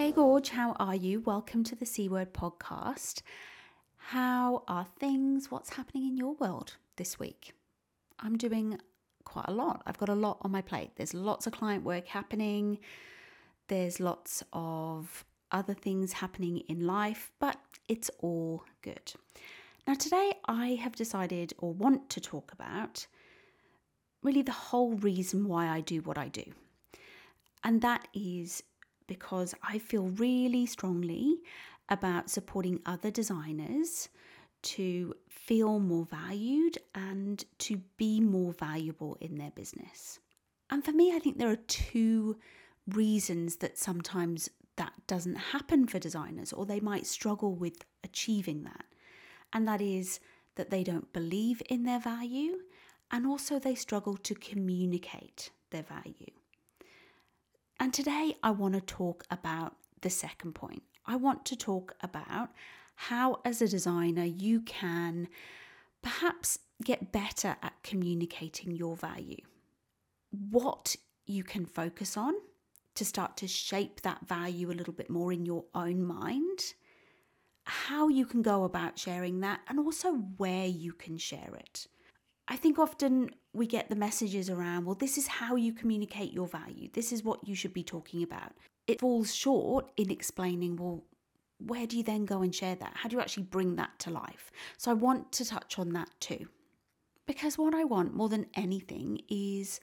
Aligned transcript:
Hey 0.00 0.12
Gorge, 0.12 0.48
how 0.48 0.72
are 0.78 0.94
you? 0.94 1.20
Welcome 1.20 1.62
to 1.64 1.76
the 1.76 1.84
C 1.84 2.08
Word 2.08 2.32
podcast. 2.32 3.20
How 3.98 4.62
are 4.66 4.86
things? 4.98 5.50
What's 5.50 5.74
happening 5.74 6.06
in 6.06 6.16
your 6.16 6.32
world 6.36 6.76
this 6.96 7.18
week? 7.18 7.52
I'm 8.18 8.38
doing 8.38 8.78
quite 9.24 9.44
a 9.46 9.52
lot. 9.52 9.82
I've 9.84 9.98
got 9.98 10.08
a 10.08 10.14
lot 10.14 10.38
on 10.40 10.52
my 10.52 10.62
plate. 10.62 10.92
There's 10.96 11.12
lots 11.12 11.46
of 11.46 11.52
client 11.52 11.84
work 11.84 12.06
happening. 12.06 12.78
There's 13.68 14.00
lots 14.00 14.42
of 14.54 15.26
other 15.52 15.74
things 15.74 16.14
happening 16.14 16.62
in 16.66 16.86
life, 16.86 17.30
but 17.38 17.58
it's 17.86 18.10
all 18.20 18.64
good. 18.80 19.12
Now, 19.86 19.92
today 19.92 20.32
I 20.46 20.78
have 20.80 20.96
decided 20.96 21.52
or 21.58 21.74
want 21.74 22.08
to 22.08 22.22
talk 22.22 22.54
about 22.54 23.06
really 24.22 24.40
the 24.40 24.50
whole 24.50 24.94
reason 24.94 25.46
why 25.46 25.68
I 25.68 25.82
do 25.82 26.00
what 26.00 26.16
I 26.16 26.28
do. 26.28 26.44
And 27.62 27.82
that 27.82 28.08
is 28.14 28.62
because 29.10 29.56
I 29.60 29.80
feel 29.80 30.06
really 30.10 30.66
strongly 30.66 31.40
about 31.88 32.30
supporting 32.30 32.78
other 32.86 33.10
designers 33.10 34.08
to 34.62 35.12
feel 35.28 35.80
more 35.80 36.04
valued 36.04 36.78
and 36.94 37.44
to 37.58 37.78
be 37.96 38.20
more 38.20 38.52
valuable 38.52 39.18
in 39.20 39.36
their 39.36 39.50
business. 39.50 40.20
And 40.70 40.84
for 40.84 40.92
me, 40.92 41.12
I 41.12 41.18
think 41.18 41.38
there 41.38 41.50
are 41.50 41.56
two 41.56 42.36
reasons 42.86 43.56
that 43.56 43.76
sometimes 43.76 44.48
that 44.76 44.92
doesn't 45.08 45.34
happen 45.34 45.88
for 45.88 45.98
designers, 45.98 46.52
or 46.52 46.64
they 46.64 46.78
might 46.78 47.04
struggle 47.04 47.56
with 47.56 47.84
achieving 48.04 48.62
that. 48.62 48.84
And 49.52 49.66
that 49.66 49.80
is 49.80 50.20
that 50.54 50.70
they 50.70 50.84
don't 50.84 51.12
believe 51.12 51.60
in 51.68 51.82
their 51.82 51.98
value, 51.98 52.58
and 53.10 53.26
also 53.26 53.58
they 53.58 53.74
struggle 53.74 54.16
to 54.18 54.36
communicate 54.36 55.50
their 55.70 55.82
value. 55.82 56.30
And 57.82 57.94
today 57.94 58.36
I 58.42 58.50
want 58.50 58.74
to 58.74 58.82
talk 58.82 59.24
about 59.30 59.74
the 60.02 60.10
second 60.10 60.54
point. 60.54 60.82
I 61.06 61.16
want 61.16 61.46
to 61.46 61.56
talk 61.56 61.96
about 62.02 62.50
how, 62.94 63.40
as 63.42 63.62
a 63.62 63.68
designer, 63.68 64.24
you 64.24 64.60
can 64.60 65.28
perhaps 66.02 66.58
get 66.84 67.10
better 67.10 67.56
at 67.62 67.82
communicating 67.82 68.72
your 68.76 68.96
value. 68.96 69.40
What 70.50 70.94
you 71.24 71.42
can 71.42 71.64
focus 71.64 72.18
on 72.18 72.34
to 72.96 73.04
start 73.06 73.38
to 73.38 73.48
shape 73.48 74.02
that 74.02 74.28
value 74.28 74.70
a 74.70 74.76
little 74.76 74.92
bit 74.92 75.08
more 75.08 75.32
in 75.32 75.46
your 75.46 75.64
own 75.74 76.04
mind, 76.04 76.74
how 77.64 78.08
you 78.08 78.26
can 78.26 78.42
go 78.42 78.64
about 78.64 78.98
sharing 78.98 79.40
that, 79.40 79.60
and 79.68 79.78
also 79.78 80.12
where 80.36 80.66
you 80.66 80.92
can 80.92 81.16
share 81.16 81.54
it. 81.58 81.86
I 82.50 82.56
think 82.56 82.80
often 82.80 83.30
we 83.52 83.66
get 83.68 83.88
the 83.88 83.96
messages 83.96 84.50
around, 84.50 84.84
well, 84.84 84.96
this 84.96 85.16
is 85.16 85.28
how 85.28 85.54
you 85.54 85.72
communicate 85.72 86.32
your 86.32 86.48
value. 86.48 86.90
This 86.92 87.12
is 87.12 87.22
what 87.22 87.46
you 87.46 87.54
should 87.54 87.72
be 87.72 87.84
talking 87.84 88.24
about. 88.24 88.52
It 88.88 89.00
falls 89.00 89.32
short 89.32 89.92
in 89.96 90.10
explaining, 90.10 90.74
well, 90.76 91.04
where 91.58 91.86
do 91.86 91.96
you 91.96 92.02
then 92.02 92.24
go 92.24 92.42
and 92.42 92.52
share 92.52 92.74
that? 92.74 92.92
How 92.96 93.08
do 93.08 93.14
you 93.14 93.22
actually 93.22 93.44
bring 93.44 93.76
that 93.76 93.96
to 94.00 94.10
life? 94.10 94.50
So 94.78 94.90
I 94.90 94.94
want 94.94 95.30
to 95.32 95.44
touch 95.44 95.78
on 95.78 95.90
that 95.90 96.10
too. 96.18 96.48
Because 97.24 97.56
what 97.56 97.72
I 97.74 97.84
want 97.84 98.14
more 98.14 98.28
than 98.28 98.46
anything 98.54 99.20
is 99.28 99.80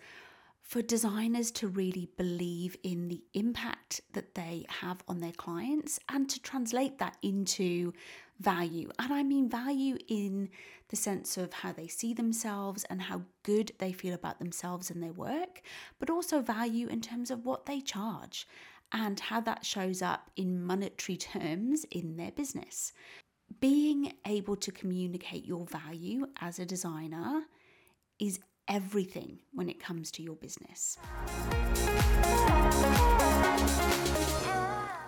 for 0.62 0.81
designers 0.81 1.52
to 1.52 1.70
really 1.70 2.09
believe 2.18 2.75
in 2.84 3.08
the 3.08 3.24
impact 3.34 4.02
that 4.12 4.36
they 4.36 4.66
have 4.81 5.02
on 5.08 5.22
their 5.22 5.31
clients 5.31 5.97
and 6.09 6.30
to 6.30 6.41
translate 6.41 6.97
that 6.97 7.16
into 7.22 7.94
value. 8.40 8.90
And 9.00 9.14
I 9.14 9.24
mean 9.24 9.50
value 9.50 9.98
in 10.08 10.50
the 10.90 10.96
sense 10.96 11.38
of 11.38 11.52
how 11.53 11.72
they 11.72 11.88
see 11.88 12.14
themselves 12.14 12.86
and 12.86 13.02
how 13.02 13.24
good 13.44 13.72
they 13.80 13.92
feel 13.92 14.14
about 14.14 14.40
themselves 14.40 14.90
and 14.90 15.02
their 15.02 15.12
work, 15.12 15.62
but 16.00 16.09
also 16.09 16.42
value 16.42 16.88
in 16.88 17.02
terms 17.02 17.31
of 17.31 17.46
what 17.46 17.66
they 17.66 17.81
charge 17.81 18.47
and 18.92 19.20
how 19.20 19.42
that 19.42 19.66
shows 19.66 20.02
up 20.02 20.31
in 20.36 20.64
monetary 20.64 21.18
terms 21.18 21.86
in 21.92 22.18
their 22.18 22.31
business. 22.31 22.94
Being 23.59 24.14
able 24.26 24.56
to 24.58 24.72
communicate 24.72 25.46
your 25.46 25.66
value 25.66 26.28
as 26.42 26.59
a 26.59 26.66
designer 26.66 27.44
is 28.20 28.40
everything 28.68 29.40
when 29.53 29.70
it 29.70 29.80
comes 29.80 30.12
to 30.12 30.24
your 30.24 30.36
business. 30.36 30.97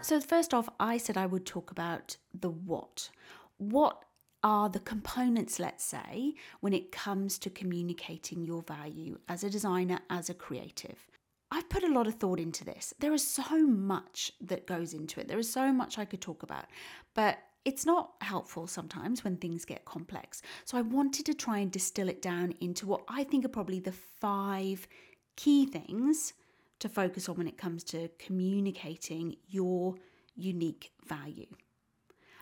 So, 0.01 0.19
first 0.19 0.53
off, 0.53 0.69
I 0.79 0.97
said 0.97 1.17
I 1.17 1.25
would 1.25 1.45
talk 1.45 1.71
about 1.71 2.17
the 2.33 2.49
what. 2.49 3.09
What 3.57 4.05
are 4.43 4.69
the 4.69 4.79
components, 4.79 5.59
let's 5.59 5.83
say, 5.83 6.33
when 6.61 6.73
it 6.73 6.91
comes 6.91 7.37
to 7.39 7.49
communicating 7.49 8.43
your 8.43 8.61
value 8.63 9.19
as 9.27 9.43
a 9.43 9.49
designer, 9.49 9.99
as 10.09 10.29
a 10.29 10.33
creative? 10.33 11.07
I've 11.51 11.69
put 11.69 11.83
a 11.83 11.91
lot 11.91 12.07
of 12.07 12.15
thought 12.15 12.39
into 12.39 12.63
this. 12.63 12.93
There 12.99 13.13
is 13.13 13.27
so 13.27 13.65
much 13.65 14.31
that 14.41 14.67
goes 14.67 14.93
into 14.93 15.19
it. 15.19 15.27
There 15.27 15.39
is 15.39 15.51
so 15.51 15.73
much 15.73 15.97
I 15.97 16.05
could 16.05 16.21
talk 16.21 16.43
about. 16.43 16.65
But 17.13 17.39
it's 17.65 17.85
not 17.85 18.13
helpful 18.21 18.67
sometimes 18.67 19.23
when 19.23 19.35
things 19.35 19.65
get 19.65 19.83
complex. 19.85 20.41
So 20.63 20.77
I 20.77 20.81
wanted 20.81 21.25
to 21.25 21.33
try 21.33 21.57
and 21.59 21.71
distill 21.71 22.07
it 22.07 22.21
down 22.21 22.53
into 22.61 22.87
what 22.87 23.01
I 23.09 23.23
think 23.25 23.45
are 23.45 23.49
probably 23.49 23.79
the 23.79 23.91
five 23.91 24.87
key 25.35 25.65
things 25.65 26.33
to 26.79 26.89
focus 26.89 27.29
on 27.29 27.37
when 27.37 27.47
it 27.47 27.57
comes 27.57 27.83
to 27.85 28.09
communicating 28.17 29.35
your 29.47 29.95
unique 30.35 30.91
value. 31.05 31.47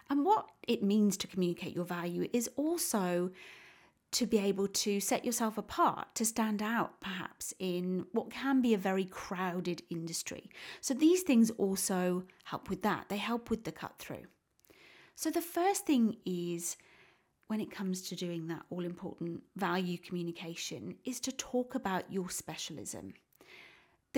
And 0.09 0.25
what 0.25 0.47
it 0.67 0.83
means 0.83 1.17
to 1.17 1.27
communicate 1.27 1.75
your 1.75 1.85
value 1.85 2.27
is 2.31 2.49
also 2.55 3.31
to 4.11 4.25
be 4.25 4.37
able 4.37 4.67
to 4.69 4.99
set 5.01 5.25
yourself 5.25 5.57
apart, 5.57 6.15
to 6.15 6.25
stand 6.25 6.61
out 6.61 7.01
perhaps 7.01 7.53
in 7.59 8.05
what 8.13 8.31
can 8.31 8.61
be 8.61 8.73
a 8.73 8.77
very 8.77 9.03
crowded 9.03 9.81
industry. 9.89 10.49
So 10.79 10.93
these 10.93 11.23
things 11.23 11.51
also 11.51 12.23
help 12.45 12.69
with 12.69 12.83
that. 12.83 13.09
They 13.09 13.17
help 13.17 13.49
with 13.49 13.65
the 13.65 13.71
cut 13.71 13.97
through. 13.99 14.25
So, 15.15 15.31
the 15.31 15.41
first 15.41 15.87
thing 15.87 16.17
is 16.25 16.77
when 17.47 17.59
it 17.59 17.71
comes 17.71 18.03
to 18.03 18.15
doing 18.15 18.47
that 18.47 18.61
all 18.69 18.85
important 18.85 19.41
value 19.55 19.97
communication 19.97 20.95
is 21.05 21.19
to 21.21 21.31
talk 21.31 21.73
about 21.73 22.11
your 22.11 22.29
specialism. 22.29 23.13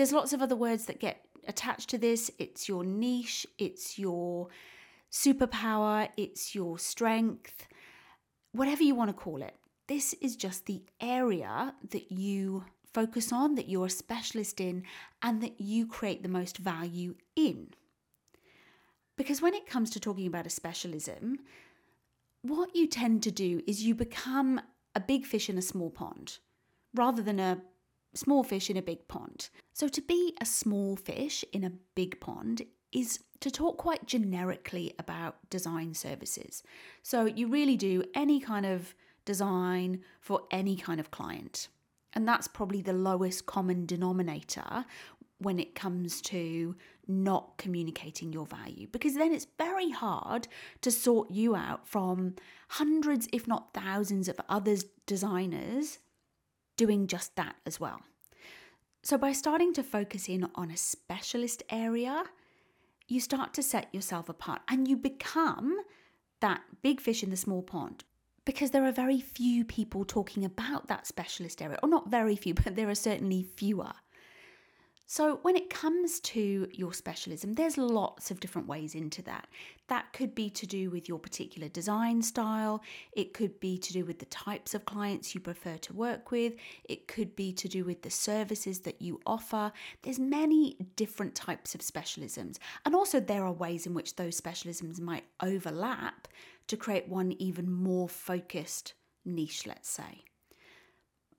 There's 0.00 0.14
lots 0.14 0.32
of 0.32 0.40
other 0.40 0.56
words 0.56 0.86
that 0.86 0.98
get 0.98 1.26
attached 1.46 1.90
to 1.90 1.98
this. 1.98 2.30
It's 2.38 2.70
your 2.70 2.84
niche, 2.84 3.46
it's 3.58 3.98
your 3.98 4.48
superpower, 5.12 6.08
it's 6.16 6.54
your 6.54 6.78
strength, 6.78 7.68
whatever 8.52 8.82
you 8.82 8.94
want 8.94 9.10
to 9.10 9.12
call 9.12 9.42
it. 9.42 9.54
This 9.88 10.14
is 10.14 10.36
just 10.36 10.64
the 10.64 10.82
area 11.02 11.74
that 11.90 12.10
you 12.10 12.64
focus 12.94 13.30
on, 13.30 13.56
that 13.56 13.68
you're 13.68 13.88
a 13.88 13.90
specialist 13.90 14.58
in, 14.58 14.84
and 15.22 15.42
that 15.42 15.60
you 15.60 15.86
create 15.86 16.22
the 16.22 16.30
most 16.30 16.56
value 16.56 17.14
in. 17.36 17.68
Because 19.18 19.42
when 19.42 19.52
it 19.52 19.66
comes 19.66 19.90
to 19.90 20.00
talking 20.00 20.26
about 20.26 20.46
a 20.46 20.48
specialism, 20.50 21.40
what 22.40 22.74
you 22.74 22.86
tend 22.86 23.22
to 23.24 23.30
do 23.30 23.60
is 23.66 23.84
you 23.84 23.94
become 23.94 24.62
a 24.94 25.00
big 25.00 25.26
fish 25.26 25.50
in 25.50 25.58
a 25.58 25.62
small 25.62 25.90
pond 25.90 26.38
rather 26.94 27.20
than 27.20 27.38
a 27.38 27.60
small 28.14 28.42
fish 28.42 28.70
in 28.70 28.76
a 28.76 28.82
big 28.82 29.06
pond. 29.08 29.50
So, 29.72 29.88
to 29.88 30.00
be 30.00 30.34
a 30.40 30.46
small 30.46 30.96
fish 30.96 31.44
in 31.52 31.64
a 31.64 31.72
big 31.94 32.20
pond 32.20 32.62
is 32.92 33.20
to 33.40 33.50
talk 33.50 33.78
quite 33.78 34.06
generically 34.06 34.92
about 34.98 35.36
design 35.48 35.94
services. 35.94 36.62
So, 37.02 37.24
you 37.26 37.48
really 37.48 37.76
do 37.76 38.04
any 38.14 38.40
kind 38.40 38.66
of 38.66 38.94
design 39.24 40.00
for 40.20 40.42
any 40.50 40.76
kind 40.76 41.00
of 41.00 41.10
client. 41.10 41.68
And 42.12 42.26
that's 42.26 42.48
probably 42.48 42.82
the 42.82 42.92
lowest 42.92 43.46
common 43.46 43.86
denominator 43.86 44.84
when 45.38 45.58
it 45.58 45.74
comes 45.74 46.20
to 46.20 46.76
not 47.06 47.56
communicating 47.56 48.32
your 48.32 48.46
value 48.46 48.86
because 48.92 49.14
then 49.14 49.32
it's 49.32 49.46
very 49.58 49.90
hard 49.90 50.46
to 50.82 50.90
sort 50.90 51.30
you 51.30 51.56
out 51.56 51.86
from 51.88 52.34
hundreds, 52.68 53.26
if 53.32 53.48
not 53.48 53.72
thousands, 53.72 54.28
of 54.28 54.40
others 54.48 54.84
designers 55.06 55.98
doing 56.80 57.06
just 57.06 57.36
that 57.36 57.56
as 57.66 57.78
well. 57.78 58.00
So, 59.02 59.18
by 59.18 59.32
starting 59.32 59.74
to 59.74 59.82
focus 59.82 60.30
in 60.30 60.48
on 60.54 60.70
a 60.70 60.78
specialist 60.78 61.62
area, 61.68 62.24
you 63.06 63.20
start 63.20 63.52
to 63.54 63.62
set 63.62 63.94
yourself 63.94 64.30
apart 64.30 64.62
and 64.66 64.88
you 64.88 64.96
become 64.96 65.76
that 66.40 66.62
big 66.80 67.02
fish 67.02 67.22
in 67.22 67.28
the 67.28 67.36
small 67.36 67.62
pond 67.62 68.04
because 68.46 68.70
there 68.70 68.86
are 68.86 68.92
very 68.92 69.20
few 69.20 69.62
people 69.62 70.06
talking 70.06 70.42
about 70.42 70.88
that 70.88 71.06
specialist 71.06 71.60
area, 71.60 71.78
or 71.82 71.88
not 71.88 72.10
very 72.10 72.34
few, 72.34 72.54
but 72.64 72.76
there 72.76 72.88
are 72.88 72.94
certainly 72.94 73.42
fewer. 73.42 73.92
So, 75.12 75.40
when 75.42 75.56
it 75.56 75.70
comes 75.70 76.20
to 76.20 76.68
your 76.70 76.92
specialism, 76.92 77.54
there's 77.54 77.76
lots 77.76 78.30
of 78.30 78.38
different 78.38 78.68
ways 78.68 78.94
into 78.94 79.22
that. 79.22 79.48
That 79.88 80.12
could 80.12 80.36
be 80.36 80.50
to 80.50 80.68
do 80.68 80.88
with 80.88 81.08
your 81.08 81.18
particular 81.18 81.66
design 81.66 82.22
style, 82.22 82.80
it 83.10 83.34
could 83.34 83.58
be 83.58 83.76
to 83.76 83.92
do 83.92 84.04
with 84.04 84.20
the 84.20 84.26
types 84.26 84.72
of 84.72 84.84
clients 84.84 85.34
you 85.34 85.40
prefer 85.40 85.78
to 85.78 85.92
work 85.92 86.30
with, 86.30 86.52
it 86.84 87.08
could 87.08 87.34
be 87.34 87.52
to 87.54 87.66
do 87.66 87.84
with 87.84 88.02
the 88.02 88.10
services 88.10 88.78
that 88.82 89.02
you 89.02 89.18
offer. 89.26 89.72
There's 90.02 90.20
many 90.20 90.76
different 90.94 91.34
types 91.34 91.74
of 91.74 91.80
specialisms, 91.80 92.58
and 92.86 92.94
also 92.94 93.18
there 93.18 93.44
are 93.44 93.52
ways 93.52 93.86
in 93.86 93.94
which 93.94 94.14
those 94.14 94.40
specialisms 94.40 95.00
might 95.00 95.24
overlap 95.42 96.28
to 96.68 96.76
create 96.76 97.08
one 97.08 97.32
even 97.32 97.68
more 97.68 98.08
focused 98.08 98.94
niche, 99.24 99.66
let's 99.66 99.90
say. 99.90 100.22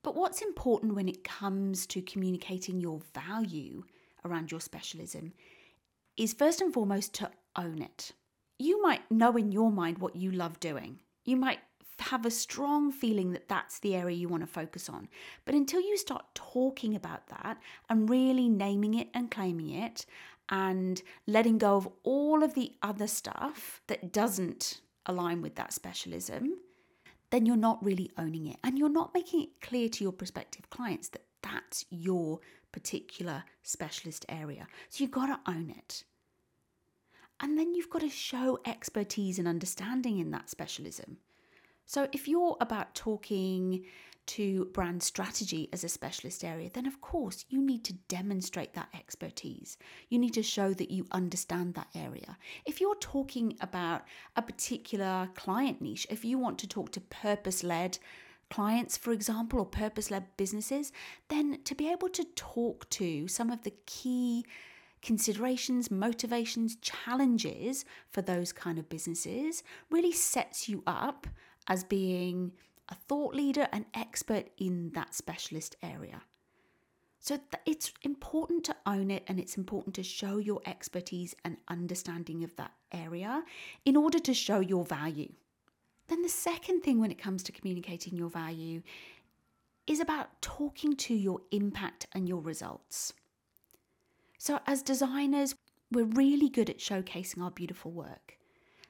But 0.02 0.16
what's 0.16 0.42
important 0.42 0.94
when 0.94 1.08
it 1.08 1.24
comes 1.24 1.86
to 1.88 2.02
communicating 2.02 2.80
your 2.80 3.00
value 3.14 3.84
around 4.24 4.50
your 4.50 4.60
specialism 4.60 5.32
is 6.16 6.32
first 6.32 6.60
and 6.60 6.72
foremost 6.72 7.14
to 7.14 7.30
own 7.56 7.80
it. 7.80 8.12
You 8.58 8.82
might 8.82 9.10
know 9.10 9.36
in 9.36 9.52
your 9.52 9.70
mind 9.70 9.98
what 9.98 10.16
you 10.16 10.30
love 10.30 10.60
doing. 10.60 11.00
You 11.24 11.36
might 11.36 11.60
have 11.98 12.26
a 12.26 12.30
strong 12.30 12.90
feeling 12.90 13.32
that 13.32 13.48
that's 13.48 13.78
the 13.78 13.94
area 13.94 14.16
you 14.16 14.28
want 14.28 14.42
to 14.42 14.46
focus 14.46 14.88
on. 14.88 15.08
But 15.44 15.54
until 15.54 15.80
you 15.80 15.96
start 15.96 16.24
talking 16.34 16.96
about 16.96 17.28
that 17.28 17.58
and 17.88 18.10
really 18.10 18.48
naming 18.48 18.94
it 18.94 19.08
and 19.14 19.30
claiming 19.30 19.70
it 19.70 20.04
and 20.48 21.00
letting 21.26 21.58
go 21.58 21.76
of 21.76 21.88
all 22.02 22.42
of 22.42 22.54
the 22.54 22.72
other 22.82 23.06
stuff 23.06 23.80
that 23.86 24.12
doesn't 24.12 24.80
align 25.06 25.42
with 25.42 25.54
that 25.56 25.72
specialism, 25.72 26.58
then 27.32 27.46
you're 27.46 27.56
not 27.56 27.82
really 27.82 28.10
owning 28.18 28.46
it 28.46 28.58
and 28.62 28.78
you're 28.78 28.90
not 28.90 29.14
making 29.14 29.42
it 29.42 29.60
clear 29.62 29.88
to 29.88 30.04
your 30.04 30.12
prospective 30.12 30.68
clients 30.68 31.08
that 31.08 31.24
that's 31.42 31.86
your 31.88 32.40
particular 32.72 33.42
specialist 33.62 34.26
area. 34.28 34.68
So 34.90 35.02
you've 35.02 35.10
got 35.10 35.26
to 35.26 35.50
own 35.50 35.70
it. 35.70 36.04
And 37.40 37.58
then 37.58 37.74
you've 37.74 37.88
got 37.88 38.02
to 38.02 38.10
show 38.10 38.58
expertise 38.66 39.38
and 39.38 39.48
understanding 39.48 40.18
in 40.18 40.30
that 40.32 40.50
specialism. 40.50 41.16
So 41.86 42.06
if 42.12 42.28
you're 42.28 42.56
about 42.60 42.94
talking 42.94 43.86
to 44.26 44.66
brand 44.66 45.02
strategy 45.02 45.68
as 45.72 45.84
a 45.84 45.88
specialist 45.88 46.44
area, 46.44 46.70
then 46.72 46.86
of 46.86 47.00
course 47.00 47.44
you 47.48 47.60
need 47.60 47.84
to 47.84 47.92
demonstrate 48.08 48.74
that 48.74 48.88
expertise. 48.94 49.76
You 50.08 50.18
need 50.18 50.34
to 50.34 50.42
show 50.42 50.72
that 50.74 50.90
you 50.90 51.06
understand 51.12 51.74
that 51.74 51.88
area. 51.94 52.36
If 52.64 52.80
you're 52.80 52.96
talking 52.96 53.56
about 53.60 54.02
a 54.36 54.42
particular 54.42 55.28
client 55.34 55.80
niche, 55.80 56.06
if 56.10 56.24
you 56.24 56.38
want 56.38 56.58
to 56.60 56.68
talk 56.68 56.92
to 56.92 57.00
purpose 57.00 57.62
led 57.62 57.98
clients, 58.50 58.96
for 58.96 59.12
example, 59.12 59.58
or 59.60 59.66
purpose 59.66 60.10
led 60.10 60.36
businesses, 60.36 60.92
then 61.28 61.62
to 61.64 61.74
be 61.74 61.90
able 61.90 62.10
to 62.10 62.24
talk 62.36 62.88
to 62.90 63.26
some 63.26 63.50
of 63.50 63.62
the 63.62 63.72
key 63.86 64.44
considerations, 65.00 65.90
motivations, 65.90 66.76
challenges 66.76 67.84
for 68.10 68.22
those 68.22 68.52
kind 68.52 68.78
of 68.78 68.88
businesses 68.88 69.62
really 69.90 70.12
sets 70.12 70.68
you 70.68 70.82
up 70.86 71.26
as 71.66 71.82
being 71.84 72.52
a 72.92 72.94
thought 73.08 73.34
leader, 73.34 73.66
an 73.72 73.86
expert 73.94 74.48
in 74.58 74.90
that 74.90 75.14
specialist 75.14 75.76
area. 75.82 76.20
So 77.20 77.38
it's 77.64 77.90
important 78.02 78.64
to 78.64 78.76
own 78.84 79.10
it 79.10 79.24
and 79.28 79.40
it's 79.40 79.56
important 79.56 79.94
to 79.94 80.02
show 80.02 80.36
your 80.36 80.60
expertise 80.66 81.34
and 81.42 81.56
understanding 81.68 82.44
of 82.44 82.54
that 82.56 82.72
area 82.92 83.44
in 83.86 83.96
order 83.96 84.18
to 84.18 84.34
show 84.34 84.60
your 84.60 84.84
value. 84.84 85.32
Then 86.08 86.20
the 86.20 86.28
second 86.28 86.82
thing 86.82 87.00
when 87.00 87.10
it 87.10 87.22
comes 87.22 87.42
to 87.44 87.52
communicating 87.52 88.14
your 88.14 88.28
value 88.28 88.82
is 89.86 89.98
about 89.98 90.42
talking 90.42 90.94
to 90.96 91.14
your 91.14 91.40
impact 91.50 92.06
and 92.12 92.28
your 92.28 92.42
results. 92.42 93.14
So, 94.36 94.60
as 94.66 94.82
designers, 94.82 95.54
we're 95.90 96.04
really 96.04 96.50
good 96.50 96.68
at 96.68 96.78
showcasing 96.78 97.40
our 97.42 97.50
beautiful 97.50 97.92
work 97.92 98.36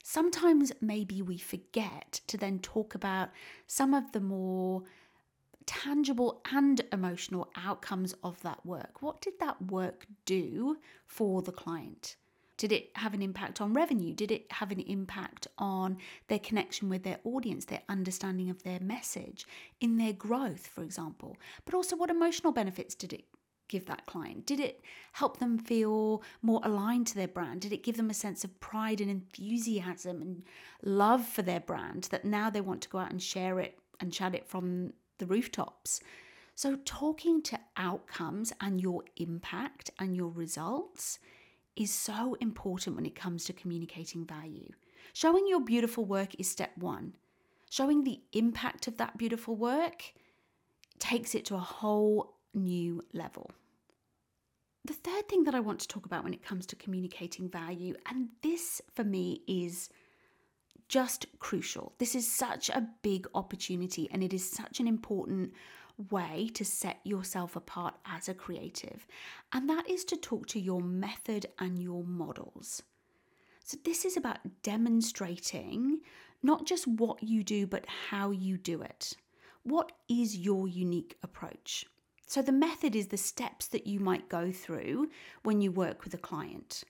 sometimes 0.03 0.73
maybe 0.81 1.23
we 1.23 1.39
forget 1.39 2.21
to 2.27 2.37
then 2.37 2.59
talk 2.59 2.95
about 2.95 3.31
some 3.67 3.95
of 3.95 4.13
the 4.13 4.21
more 4.21 4.83
tangible 5.67 6.43
and 6.53 6.81
emotional 6.93 7.51
outcomes 7.57 8.15
of 8.25 8.41
that 8.43 8.65
work. 8.67 9.01
What 9.01 9.21
did 9.21 9.35
that 9.41 9.71
work 9.71 10.07
do 10.25 10.77
for 11.07 11.43
the 11.43 11.53
client? 11.53 12.17
Did 12.57 12.73
it 12.73 12.91
have 12.97 13.15
an 13.15 13.23
impact 13.23 13.61
on 13.61 13.73
revenue? 13.73 14.15
Did 14.15 14.31
it 14.31 14.51
have 14.53 14.71
an 14.71 14.81
impact 14.81 15.49
on 15.59 15.97
their 16.29 16.39
connection 16.39 16.89
with 16.89 17.03
their 17.03 17.19
audience, 17.25 17.65
their 17.65 17.83
understanding 17.89 18.51
of 18.51 18.63
their 18.63 18.79
message, 18.81 19.47
in 19.81 19.97
their 19.97 20.13
growth, 20.13 20.67
for 20.67 20.83
example? 20.85 21.37
But 21.65 21.75
also, 21.75 21.97
what 21.97 22.11
emotional 22.11 22.53
benefits 22.53 22.95
did 22.95 23.13
it 23.13 23.25
give 23.73 23.87
that 23.87 24.07
client? 24.07 24.45
Did 24.47 24.61
it 24.61 24.83
help 25.13 25.39
them 25.39 25.59
feel 25.59 26.23
more 26.43 26.61
aligned 26.63 27.07
to 27.09 27.15
their 27.15 27.27
brand? 27.27 27.63
Did 27.63 27.73
it 27.73 27.83
give 27.83 27.97
them 27.97 28.11
a 28.11 28.15
sense 28.15 28.45
of 28.45 28.61
pride 28.61 29.01
and 29.01 29.11
enthusiasm 29.11 30.21
and 30.21 30.43
love 30.83 31.27
for 31.27 31.41
their 31.41 31.61
brand 31.61 32.05
that 32.11 32.27
now 32.27 32.51
they 32.51 32.61
want 32.61 32.83
to 32.83 32.89
go 32.91 32.99
out 32.99 33.11
and 33.11 33.23
share 33.23 33.59
it 33.59 33.79
and 33.99 34.13
chat 34.13 34.35
it 34.35 34.47
from 34.47 34.93
the 35.19 35.27
rooftops? 35.27 36.01
So, 36.55 36.79
talking 36.85 37.41
to 37.43 37.59
outcomes 37.79 38.53
and 38.61 38.81
your 38.81 39.05
impact 39.17 39.91
and 39.99 40.15
your 40.15 40.29
results 40.29 41.19
is 41.75 41.91
so 41.91 42.37
important 42.41 42.95
when 42.95 43.07
it 43.07 43.15
comes 43.15 43.45
to 43.45 43.55
communicating 43.55 44.27
value. 44.27 44.69
Showing 45.15 45.49
your 45.49 45.61
beautiful 45.61 46.05
work 46.05 46.39
is 46.39 46.51
step 46.51 46.77
one. 46.77 47.15
Showing 47.71 48.05
the 48.05 48.21
impact 48.35 48.87
of 48.87 48.99
that 48.99 49.17
beautiful 49.17 49.57
work 49.57 50.13
takes 50.99 51.35
it 51.35 51.47
to 51.47 51.55
a 51.55 51.59
whole 51.59 52.37
new 52.55 53.01
level. 53.15 53.51
The 54.85 54.95
third 54.95 55.29
thing 55.29 55.45
that 55.45 55.55
I 55.55 55.61
want 55.61 55.79
to 55.81 55.89
talk 55.89 56.07
about 56.07 56.25
when 56.25 56.35
it 56.35 56.45
comes 56.45 56.67
to 56.67 56.77
communicating 56.77 57.49
value, 57.49 57.95
and 58.11 58.31
this 58.43 58.83
for 58.93 59.05
me 59.05 59.43
is 59.47 59.89
just 60.89 61.27
crucial. 61.39 61.93
This 61.99 62.17
is 62.17 62.31
such 62.31 62.69
a 62.69 62.89
big 63.03 63.29
opportunity, 63.35 64.09
and 64.11 64.25
it 64.25 64.33
is 64.33 64.51
such 64.51 64.81
an 64.81 64.89
important 64.89 65.53
way 66.11 66.51
to 66.55 66.65
set 66.65 66.99
yourself 67.05 67.55
apart 67.55 67.95
as 68.05 68.29
a 68.29 68.35
creative, 68.35 69.07
and 69.53 69.69
that 69.69 69.89
is 69.89 70.05
to 70.07 70.17
talk 70.17 70.47
to 70.49 70.59
your 70.59 70.81
method 70.81 71.47
and 71.61 71.79
your 71.81 72.03
models. 72.03 72.83
So, 73.65 73.79
this 73.85 74.05
is 74.05 74.17
about 74.17 74.41
demonstrating 74.65 76.01
not 76.43 76.67
just 76.67 76.89
what 76.89 77.23
you 77.23 77.45
do, 77.45 77.69
but 77.69 77.87
how 78.11 78.33
you 78.33 78.59
do 78.59 78.83
it. 78.83 79.15
What 79.63 79.93
is 80.09 80.37
your 80.37 80.67
unique 80.67 81.17
approach? 81.23 81.87
So, 82.33 82.41
the 82.41 82.51
method 82.51 82.97
is 82.97 83.09
the 83.09 83.19
steps 83.19 83.67
that 83.67 83.87
you 83.87 84.01
might 84.01 84.31
go 84.31 84.53
through 84.53 85.11
when 85.43 85.61
you 85.61 85.71
work 85.71 86.03
with 86.03 86.15
a 86.15 86.17
client. 86.17 86.83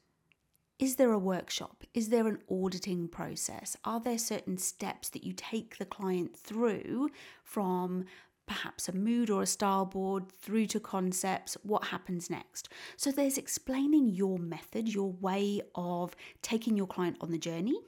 Is 0.78 0.94
there 0.94 1.10
a 1.10 1.18
workshop? 1.18 1.82
Is 1.94 2.10
there 2.10 2.28
an 2.28 2.38
auditing 2.48 3.08
process? 3.08 3.76
Are 3.84 3.98
there 3.98 4.18
certain 4.18 4.56
steps 4.56 5.08
that 5.08 5.24
you 5.24 5.32
take 5.32 5.78
the 5.78 5.84
client 5.84 6.36
through 6.36 7.10
from 7.42 8.04
perhaps 8.46 8.88
a 8.88 8.94
mood 8.94 9.30
or 9.30 9.42
a 9.42 9.46
style 9.46 9.84
board 9.84 10.30
through 10.30 10.66
to 10.66 10.78
concepts? 10.78 11.56
What 11.64 11.86
happens 11.86 12.30
next? 12.30 12.68
So, 12.96 13.10
there's 13.10 13.36
explaining 13.36 14.10
your 14.10 14.38
method, 14.38 14.94
your 14.94 15.10
way 15.10 15.60
of 15.74 16.14
taking 16.42 16.76
your 16.76 16.86
client 16.86 17.16
on 17.20 17.32
the 17.32 17.36
journey. 17.36 17.80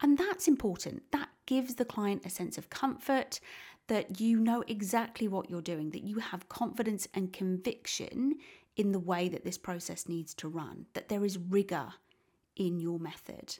And 0.00 0.16
that's 0.16 0.48
important. 0.48 1.02
That 1.12 1.28
gives 1.44 1.74
the 1.74 1.84
client 1.84 2.24
a 2.24 2.30
sense 2.30 2.56
of 2.56 2.70
comfort 2.70 3.40
that 3.88 4.20
you 4.20 4.38
know 4.38 4.64
exactly 4.66 5.28
what 5.28 5.50
you're 5.50 5.60
doing, 5.60 5.90
that 5.90 6.04
you 6.04 6.18
have 6.18 6.48
confidence 6.48 7.06
and 7.14 7.32
conviction 7.32 8.36
in 8.76 8.92
the 8.92 8.98
way 8.98 9.28
that 9.28 9.44
this 9.44 9.58
process 9.58 10.08
needs 10.08 10.34
to 10.34 10.48
run, 10.48 10.86
that 10.94 11.08
there 11.08 11.24
is 11.24 11.38
rigor 11.38 11.92
in 12.56 12.80
your 12.80 12.98
method. 12.98 13.58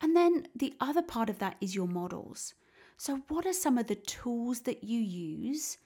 And 0.00 0.16
then 0.16 0.46
the 0.54 0.74
other 0.80 1.02
part 1.02 1.30
of 1.30 1.38
that 1.38 1.56
is 1.60 1.74
your 1.74 1.88
models. 1.88 2.54
So, 2.96 3.22
what 3.28 3.46
are 3.46 3.52
some 3.52 3.78
of 3.78 3.86
the 3.86 3.94
tools 3.94 4.60
that 4.60 4.84
you 4.84 5.00
use 5.00 5.78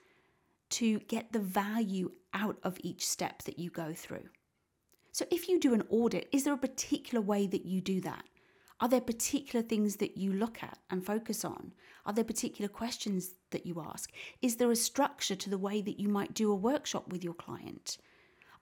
to 0.71 0.99
get 1.01 1.33
the 1.33 1.39
value 1.39 2.11
out 2.35 2.59
of 2.63 2.79
each 2.83 3.07
step 3.07 3.43
that 3.45 3.59
you 3.59 3.71
go 3.71 3.95
through? 3.95 4.29
So, 5.13 5.25
if 5.31 5.49
you 5.49 5.59
do 5.59 5.73
an 5.73 5.85
audit, 5.89 6.29
is 6.33 6.45
there 6.45 6.55
a 6.55 6.59
particular 6.59 7.21
way 7.21 7.47
that 7.47 7.65
you 7.65 7.81
do 7.81 8.01
that? 8.03 8.25
Are 8.81 8.89
there 8.89 9.01
particular 9.01 9.63
things 9.63 9.97
that 9.97 10.17
you 10.17 10.33
look 10.33 10.63
at 10.63 10.79
and 10.89 11.05
focus 11.05 11.45
on? 11.45 11.73
Are 12.07 12.13
there 12.13 12.25
particular 12.25 12.69
questions 12.69 13.35
that 13.51 13.67
you 13.67 13.83
ask? 13.85 14.13
Is 14.41 14.57
there 14.57 14.71
a 14.71 14.77
structure 14.77 15.35
to 15.35 15.51
the 15.51 15.59
way 15.59 15.83
that 15.83 15.99
you 15.99 16.09
might 16.09 16.33
do 16.33 16.53
a 16.53 16.57
workshop 16.57 17.11
with 17.13 17.25
your 17.25 17.35
client? 17.35 17.99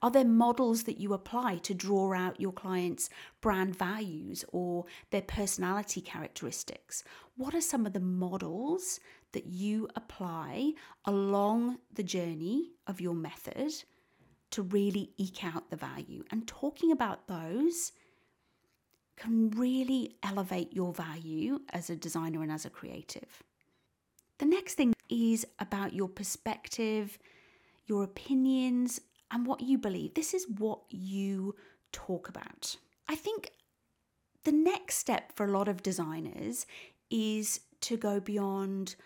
Are 0.02 0.10
there 0.10 0.24
models 0.24 0.84
that 0.84 0.98
you 0.98 1.12
apply 1.12 1.58
to 1.58 1.74
draw 1.74 2.14
out 2.14 2.40
your 2.40 2.52
client's 2.52 3.08
brand 3.40 3.76
values 3.76 4.44
or 4.52 4.84
their 5.10 5.22
personality 5.22 6.00
characteristics? 6.00 7.02
What 7.36 7.54
are 7.54 7.60
some 7.60 7.86
of 7.86 7.92
the 7.92 8.00
models 8.00 9.00
that 9.32 9.46
you 9.46 9.88
apply 9.96 10.72
along 11.04 11.78
the 11.92 12.02
journey 12.02 12.72
of 12.86 13.00
your 13.00 13.14
method 13.14 13.72
to 14.50 14.62
really 14.62 15.12
eke 15.16 15.44
out 15.44 15.70
the 15.70 15.76
value? 15.76 16.24
And 16.30 16.46
talking 16.46 16.92
about 16.92 17.26
those 17.26 17.92
can 19.16 19.50
really 19.50 20.16
elevate 20.22 20.72
your 20.72 20.92
value 20.92 21.60
as 21.70 21.90
a 21.90 21.96
designer 21.96 22.42
and 22.42 22.52
as 22.52 22.64
a 22.64 22.70
creative. 22.70 23.42
The 24.38 24.46
next 24.46 24.74
thing 24.74 24.94
is 25.08 25.46
about 25.58 25.94
your 25.94 26.08
perspective, 26.08 27.18
your 27.86 28.04
opinions, 28.04 29.00
and 29.30 29.46
what 29.46 29.60
you 29.60 29.78
believe. 29.78 30.14
This 30.14 30.34
is 30.34 30.46
what 30.58 30.80
you 30.90 31.54
talk 31.92 32.28
about. 32.28 32.76
I 33.08 33.14
think 33.14 33.52
the 34.44 34.52
next 34.52 34.96
step 34.96 35.32
for 35.34 35.46
a 35.46 35.50
lot 35.50 35.68
of 35.68 35.82
designers 35.82 36.66
is 37.10 37.60
to 37.82 37.96
go 37.96 38.20
beyond 38.20 38.96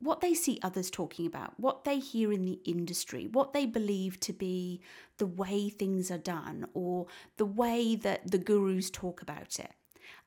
what 0.00 0.20
they 0.20 0.34
see 0.34 0.58
others 0.62 0.90
talking 0.90 1.26
about, 1.26 1.58
what 1.58 1.84
they 1.84 1.98
hear 1.98 2.32
in 2.32 2.44
the 2.44 2.60
industry, 2.64 3.26
what 3.26 3.52
they 3.52 3.66
believe 3.66 4.20
to 4.20 4.32
be 4.32 4.80
the 5.16 5.26
way 5.26 5.68
things 5.68 6.10
are 6.10 6.18
done 6.18 6.66
or 6.74 7.06
the 7.36 7.44
way 7.44 7.96
that 7.96 8.30
the 8.30 8.38
gurus 8.38 8.90
talk 8.90 9.20
about 9.22 9.58
it, 9.58 9.72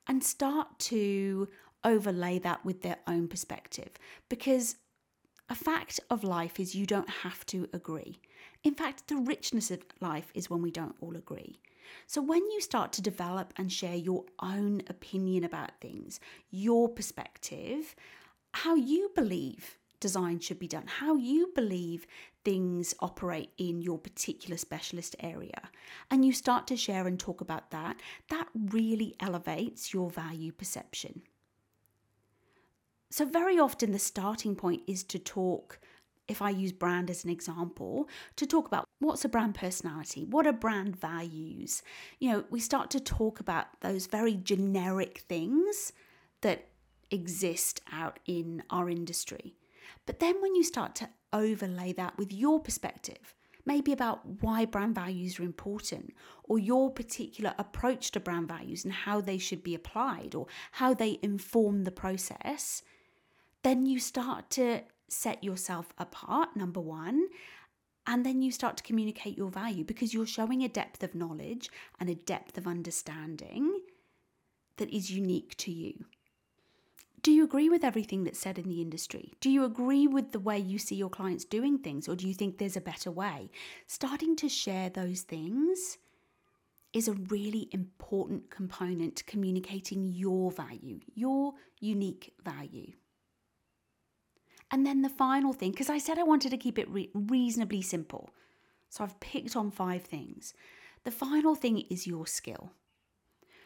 and 0.08 0.24
start 0.24 0.78
to 0.80 1.48
overlay 1.84 2.38
that 2.40 2.64
with 2.66 2.82
their 2.82 2.98
own 3.08 3.28
perspective. 3.28 3.90
Because 4.30 4.76
a 5.50 5.56
fact 5.56 6.00
of 6.10 6.24
life 6.24 6.60
is 6.60 6.76
you 6.76 6.86
don't 6.86 7.10
have 7.10 7.46
to 7.48 7.68
agree. 7.74 8.20
In 8.64 8.74
fact, 8.74 9.08
the 9.08 9.18
richness 9.18 9.72
of 9.72 9.82
life 10.00 10.32
is 10.34 10.50
when 10.50 10.62
we 10.62 10.72
don't 10.72 10.96
all 11.02 11.16
agree. 11.16 11.60
So, 12.08 12.22
when 12.22 12.50
you 12.52 12.62
start 12.62 12.94
to 12.94 13.02
develop 13.02 13.54
and 13.58 13.72
share 13.72 13.96
your 13.96 14.24
own 14.42 14.82
opinion 14.88 15.44
about 15.44 15.82
things, 15.82 16.20
your 16.52 16.88
perspective, 16.88 17.96
how 18.54 18.76
you 18.76 19.12
believe 19.16 19.78
design 20.00 20.40
should 20.40 20.60
be 20.60 20.68
done, 20.68 20.88
how 20.88 21.16
you 21.16 21.52
believe 21.54 22.08
things 22.44 22.94
operate 23.00 23.52
in 23.58 23.82
your 23.82 24.00
particular 24.00 24.58
specialist 24.58 25.16
area, 25.20 25.70
and 26.10 26.26
you 26.26 26.34
start 26.34 26.68
to 26.68 26.76
share 26.76 27.08
and 27.08 27.20
talk 27.20 27.40
about 27.40 27.72
that, 27.72 28.02
that 28.30 28.48
really 28.56 29.16
elevates 29.20 29.94
your 29.94 30.10
value 30.10 30.52
perception. 30.52 31.22
So, 33.12 33.26
very 33.26 33.60
often 33.60 33.92
the 33.92 34.00
starting 34.00 34.56
point 34.56 34.82
is 34.88 35.04
to 35.06 35.20
talk 35.20 35.80
if 36.28 36.42
I 36.42 36.50
use 36.50 36.72
brand 36.72 37.10
as 37.10 37.26
an 37.26 37.30
example, 37.30 38.08
to 38.38 38.48
talk 38.48 38.66
about 38.66 38.86
what's 39.00 39.26
a 39.26 39.30
brand 39.30 39.54
personality, 39.54 40.24
what 40.24 40.48
are 40.48 40.54
brand 40.54 40.96
values. 40.96 41.84
You 42.20 42.32
know, 42.32 42.46
we 42.50 42.62
start 42.62 42.90
to 42.92 43.02
talk 43.02 43.42
about 43.42 43.82
those 43.82 44.06
very 44.08 44.36
generic 44.36 45.26
things 45.28 45.92
that 46.40 46.70
exist 47.12 47.82
out 47.92 48.20
in 48.26 48.64
our 48.70 48.90
industry. 48.90 49.54
But 50.06 50.20
then 50.20 50.42
when 50.42 50.56
you 50.56 50.64
start 50.64 50.96
to 50.96 51.10
overlay 51.34 51.94
that 51.94 52.18
with 52.18 52.34
your 52.34 52.60
perspective, 52.60 53.36
maybe 53.66 53.92
about 53.92 54.26
why 54.42 54.66
brand 54.66 54.96
values 54.96 55.40
are 55.40 55.44
important, 55.44 56.14
or 56.44 56.58
your 56.58 56.90
particular 56.92 57.54
approach 57.58 58.12
to 58.12 58.20
brand 58.20 58.48
values 58.48 58.84
and 58.84 58.94
how 58.94 59.22
they 59.22 59.38
should 59.38 59.64
be 59.64 59.76
applied, 59.76 60.34
or 60.34 60.48
how 60.72 60.94
they 60.94 61.20
inform 61.22 61.84
the 61.84 61.92
process, 61.92 62.82
then 63.64 63.86
you 63.86 64.00
start 64.00 64.50
to 64.50 64.82
set 65.08 65.44
yourself 65.44 65.94
apart, 65.98 66.56
number 66.56 66.80
one. 66.80 67.28
And 68.08 68.26
then 68.26 68.42
you 68.42 68.52
start 68.52 68.78
to 68.78 68.84
communicate 68.84 69.38
your 69.38 69.52
value 69.52 69.84
because 69.84 70.12
you're 70.12 70.26
showing 70.26 70.64
a 70.64 70.68
depth 70.68 71.04
of 71.04 71.14
knowledge 71.14 71.70
and 72.00 72.10
a 72.10 72.16
depth 72.16 72.58
of 72.58 72.66
understanding 72.66 73.82
that 74.78 74.90
is 74.90 75.12
unique 75.12 75.56
to 75.58 75.72
you. 75.72 76.06
Do 77.24 77.32
you 77.32 77.44
agree 77.44 77.70
with 77.70 77.84
everything 77.84 78.24
that's 78.24 78.40
said 78.40 78.58
in 78.58 78.68
the 78.68 78.82
industry? 78.82 79.34
Do 79.42 79.52
you 79.52 79.64
agree 79.64 80.08
with 80.08 80.32
the 80.32 80.40
way 80.40 80.58
you 80.58 80.80
see 80.80 80.96
your 80.96 81.10
clients 81.10 81.46
doing 81.46 81.78
things, 81.78 82.08
or 82.08 82.16
do 82.16 82.28
you 82.28 82.34
think 82.34 82.58
there's 82.58 82.78
a 82.78 82.82
better 82.82 83.12
way? 83.12 83.52
Starting 83.86 84.36
to 84.38 84.50
share 84.50 84.90
those 84.90 85.22
things 85.22 85.98
is 86.94 87.08
a 87.08 87.14
really 87.14 87.70
important 87.72 88.50
component 88.50 89.16
to 89.18 89.24
communicating 89.24 90.06
your 90.06 90.52
value, 90.52 91.00
your 91.14 91.54
unique 91.80 92.34
value. 92.44 92.92
And 94.72 94.86
then 94.86 95.02
the 95.02 95.10
final 95.10 95.54
thing, 95.54 95.72
because 95.72 95.90
I 95.90 96.00
said 96.00 96.18
I 96.18 96.24
wanted 96.24 96.50
to 96.50 96.58
keep 96.58 96.80
it 96.80 96.90
re- 96.90 97.12
reasonably 97.14 97.82
simple. 97.82 98.32
So 98.90 99.04
I've 99.04 99.20
picked 99.20 99.56
on 99.56 99.70
five 99.70 100.04
things. 100.04 100.54
The 101.04 101.12
final 101.12 101.56
thing 101.56 101.86
is 101.90 102.08
your 102.08 102.26
skill. 102.26 102.72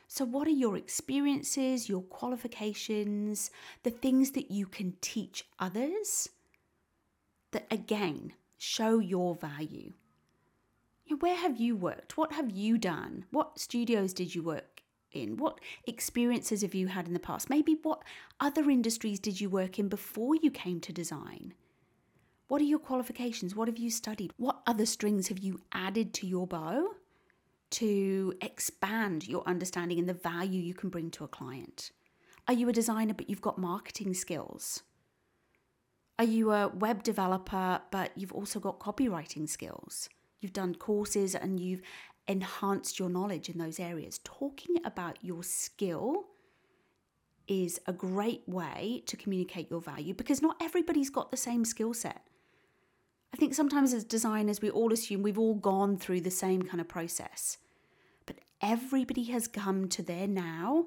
So, 0.07 0.23
what 0.25 0.47
are 0.47 0.51
your 0.51 0.77
experiences, 0.77 1.89
your 1.89 2.03
qualifications, 2.03 3.51
the 3.83 3.89
things 3.89 4.31
that 4.31 4.51
you 4.51 4.65
can 4.67 4.95
teach 5.01 5.45
others 5.59 6.29
that 7.51 7.67
again 7.71 8.33
show 8.57 8.99
your 8.99 9.35
value? 9.35 9.93
Where 11.19 11.35
have 11.35 11.59
you 11.59 11.75
worked? 11.75 12.17
What 12.17 12.33
have 12.33 12.51
you 12.51 12.77
done? 12.77 13.25
What 13.31 13.59
studios 13.59 14.13
did 14.13 14.33
you 14.33 14.43
work 14.43 14.81
in? 15.11 15.37
What 15.37 15.59
experiences 15.85 16.61
have 16.61 16.75
you 16.75 16.87
had 16.87 17.07
in 17.07 17.13
the 17.13 17.19
past? 17.19 17.49
Maybe 17.49 17.77
what 17.81 18.03
other 18.39 18.69
industries 18.69 19.19
did 19.19 19.39
you 19.39 19.49
work 19.49 19.79
in 19.79 19.87
before 19.87 20.35
you 20.35 20.51
came 20.51 20.79
to 20.81 20.93
design? 20.93 21.53
What 22.47 22.61
are 22.61 22.65
your 22.65 22.79
qualifications? 22.79 23.55
What 23.55 23.67
have 23.67 23.77
you 23.77 23.89
studied? 23.89 24.31
What 24.37 24.61
other 24.67 24.85
strings 24.85 25.29
have 25.29 25.39
you 25.39 25.61
added 25.71 26.13
to 26.15 26.27
your 26.27 26.45
bow 26.45 26.89
to 27.71 28.33
expand 28.41 29.27
your 29.27 29.43
understanding 29.47 29.99
and 29.99 30.07
the 30.07 30.13
value 30.13 30.61
you 30.61 30.73
can 30.73 30.89
bring 30.89 31.11
to 31.11 31.23
a 31.23 31.27
client? 31.27 31.91
Are 32.47 32.53
you 32.53 32.69
a 32.69 32.73
designer 32.73 33.13
but 33.13 33.29
you've 33.29 33.41
got 33.41 33.57
marketing 33.57 34.13
skills? 34.13 34.83
Are 36.17 36.25
you 36.25 36.51
a 36.51 36.69
web 36.69 37.03
developer 37.03 37.81
but 37.91 38.11
you've 38.15 38.31
also 38.31 38.59
got 38.59 38.79
copywriting 38.79 39.49
skills? 39.49 40.09
You've 40.39 40.53
done 40.53 40.75
courses 40.75 41.35
and 41.35 41.59
you've 41.59 41.81
enhanced 42.27 42.99
your 42.99 43.09
knowledge 43.09 43.49
in 43.49 43.57
those 43.57 43.79
areas. 43.79 44.19
Talking 44.23 44.77
about 44.85 45.17
your 45.21 45.43
skill 45.43 46.25
is 47.47 47.79
a 47.85 47.93
great 47.93 48.47
way 48.47 49.03
to 49.05 49.17
communicate 49.17 49.69
your 49.69 49.81
value 49.81 50.13
because 50.13 50.41
not 50.41 50.55
everybody's 50.61 51.09
got 51.09 51.31
the 51.31 51.37
same 51.37 51.65
skill 51.65 51.93
set. 51.93 52.21
I 53.33 53.37
think 53.37 53.53
sometimes 53.53 53.93
as 53.93 54.03
designers, 54.03 54.61
we 54.61 54.69
all 54.69 54.93
assume 54.93 55.21
we've 55.21 55.39
all 55.39 55.55
gone 55.55 55.97
through 55.97 56.21
the 56.21 56.31
same 56.31 56.61
kind 56.61 56.79
of 56.79 56.87
process, 56.87 57.57
but 58.25 58.39
everybody 58.61 59.23
has 59.25 59.47
come 59.47 59.89
to 59.89 60.01
their 60.01 60.27
now 60.27 60.85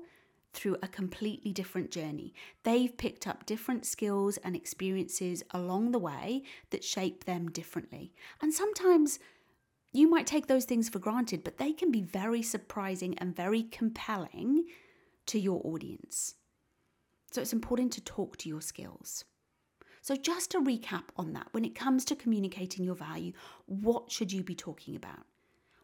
through 0.54 0.76
a 0.82 0.88
completely 0.88 1.52
different 1.52 1.90
journey. 1.90 2.32
They've 2.64 2.96
picked 2.96 3.26
up 3.26 3.46
different 3.46 3.84
skills 3.84 4.38
and 4.38 4.56
experiences 4.56 5.42
along 5.50 5.92
the 5.92 5.98
way 5.98 6.42
that 6.70 6.82
shape 6.82 7.24
them 7.24 7.50
differently. 7.50 8.12
And 8.40 8.52
sometimes 8.52 9.18
you 9.92 10.08
might 10.08 10.26
take 10.26 10.46
those 10.46 10.64
things 10.64 10.88
for 10.88 10.98
granted, 10.98 11.44
but 11.44 11.58
they 11.58 11.72
can 11.72 11.90
be 11.90 12.02
very 12.02 12.42
surprising 12.42 13.16
and 13.18 13.36
very 13.36 13.62
compelling 13.62 14.64
to 15.26 15.38
your 15.38 15.60
audience. 15.64 16.34
So 17.30 17.42
it's 17.42 17.52
important 17.52 17.92
to 17.92 18.00
talk 18.00 18.36
to 18.38 18.48
your 18.48 18.62
skills. 18.62 19.24
So, 20.08 20.16
just 20.16 20.52
to 20.52 20.60
recap 20.62 21.02
on 21.18 21.34
that, 21.34 21.48
when 21.50 21.66
it 21.66 21.74
comes 21.74 22.06
to 22.06 22.16
communicating 22.16 22.82
your 22.82 22.94
value, 22.94 23.34
what 23.66 24.10
should 24.10 24.32
you 24.32 24.42
be 24.42 24.54
talking 24.54 24.96
about? 24.96 25.26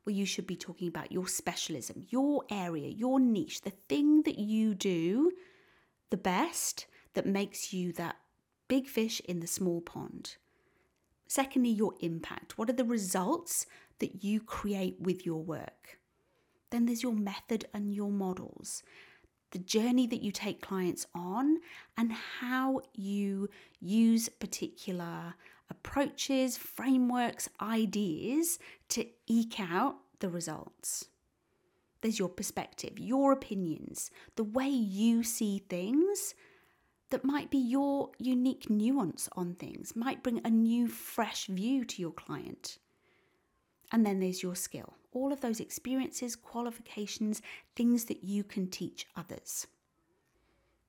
Well, 0.06 0.14
you 0.14 0.24
should 0.24 0.46
be 0.46 0.56
talking 0.56 0.88
about 0.88 1.12
your 1.12 1.28
specialism, 1.28 2.06
your 2.08 2.42
area, 2.50 2.88
your 2.88 3.20
niche, 3.20 3.60
the 3.60 3.74
thing 3.86 4.22
that 4.22 4.38
you 4.38 4.74
do 4.74 5.30
the 6.08 6.16
best 6.16 6.86
that 7.12 7.26
makes 7.26 7.74
you 7.74 7.92
that 7.92 8.16
big 8.66 8.86
fish 8.86 9.20
in 9.28 9.40
the 9.40 9.46
small 9.46 9.82
pond. 9.82 10.36
Secondly, 11.28 11.68
your 11.68 11.92
impact. 12.00 12.56
What 12.56 12.70
are 12.70 12.72
the 12.72 12.82
results 12.82 13.66
that 13.98 14.24
you 14.24 14.40
create 14.40 14.96
with 14.98 15.26
your 15.26 15.42
work. 15.42 15.98
Then 16.70 16.86
there's 16.86 17.02
your 17.02 17.12
method 17.12 17.66
and 17.74 17.92
your 17.92 18.10
models, 18.10 18.82
the 19.54 19.60
journey 19.60 20.04
that 20.08 20.20
you 20.20 20.32
take 20.32 20.60
clients 20.60 21.06
on, 21.14 21.60
and 21.96 22.12
how 22.12 22.80
you 22.92 23.48
use 23.80 24.28
particular 24.28 25.34
approaches, 25.70 26.56
frameworks, 26.56 27.48
ideas 27.60 28.58
to 28.88 29.06
eke 29.28 29.60
out 29.60 29.94
the 30.18 30.28
results. 30.28 31.06
There's 32.00 32.18
your 32.18 32.28
perspective, 32.28 32.98
your 32.98 33.30
opinions, 33.30 34.10
the 34.34 34.42
way 34.42 34.68
you 34.68 35.22
see 35.22 35.60
things 35.68 36.34
that 37.10 37.24
might 37.24 37.48
be 37.48 37.58
your 37.58 38.10
unique 38.18 38.68
nuance 38.68 39.28
on 39.36 39.54
things, 39.54 39.94
might 39.94 40.24
bring 40.24 40.40
a 40.44 40.50
new, 40.50 40.88
fresh 40.88 41.46
view 41.46 41.84
to 41.84 42.02
your 42.02 42.10
client. 42.10 42.78
And 43.94 44.04
then 44.04 44.18
there's 44.18 44.42
your 44.42 44.56
skill 44.56 44.94
all 45.12 45.32
of 45.32 45.40
those 45.40 45.60
experiences, 45.60 46.34
qualifications, 46.34 47.40
things 47.76 48.06
that 48.06 48.24
you 48.24 48.42
can 48.42 48.66
teach 48.68 49.06
others. 49.14 49.68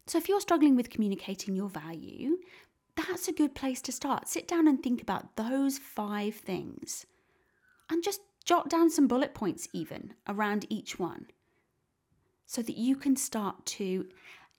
So, 0.08 0.18
if 0.18 0.28
you're 0.28 0.42
struggling 0.42 0.76
with 0.76 0.90
communicating 0.90 1.56
your 1.56 1.70
value, 1.70 2.38
that's 2.96 3.28
a 3.28 3.34
good 3.34 3.54
place 3.54 3.84
to 3.84 3.92
start. 3.92 4.28
Sit 4.28 4.48
down 4.48 4.68
and 4.68 4.82
think 4.82 5.00
about 5.00 5.36
those 5.36 5.78
five 5.78 6.34
things 6.34 7.06
and 7.92 8.04
just 8.04 8.22
jot 8.44 8.68
down 8.68 8.90
some 8.90 9.08
bullet 9.08 9.36
points, 9.36 9.68
even 9.74 10.16
around 10.28 10.66
each 10.70 10.98
one, 10.98 11.28
so 12.48 12.64
that 12.64 12.78
you 12.78 12.96
can 12.96 13.16
start 13.16 13.64
to 13.68 14.08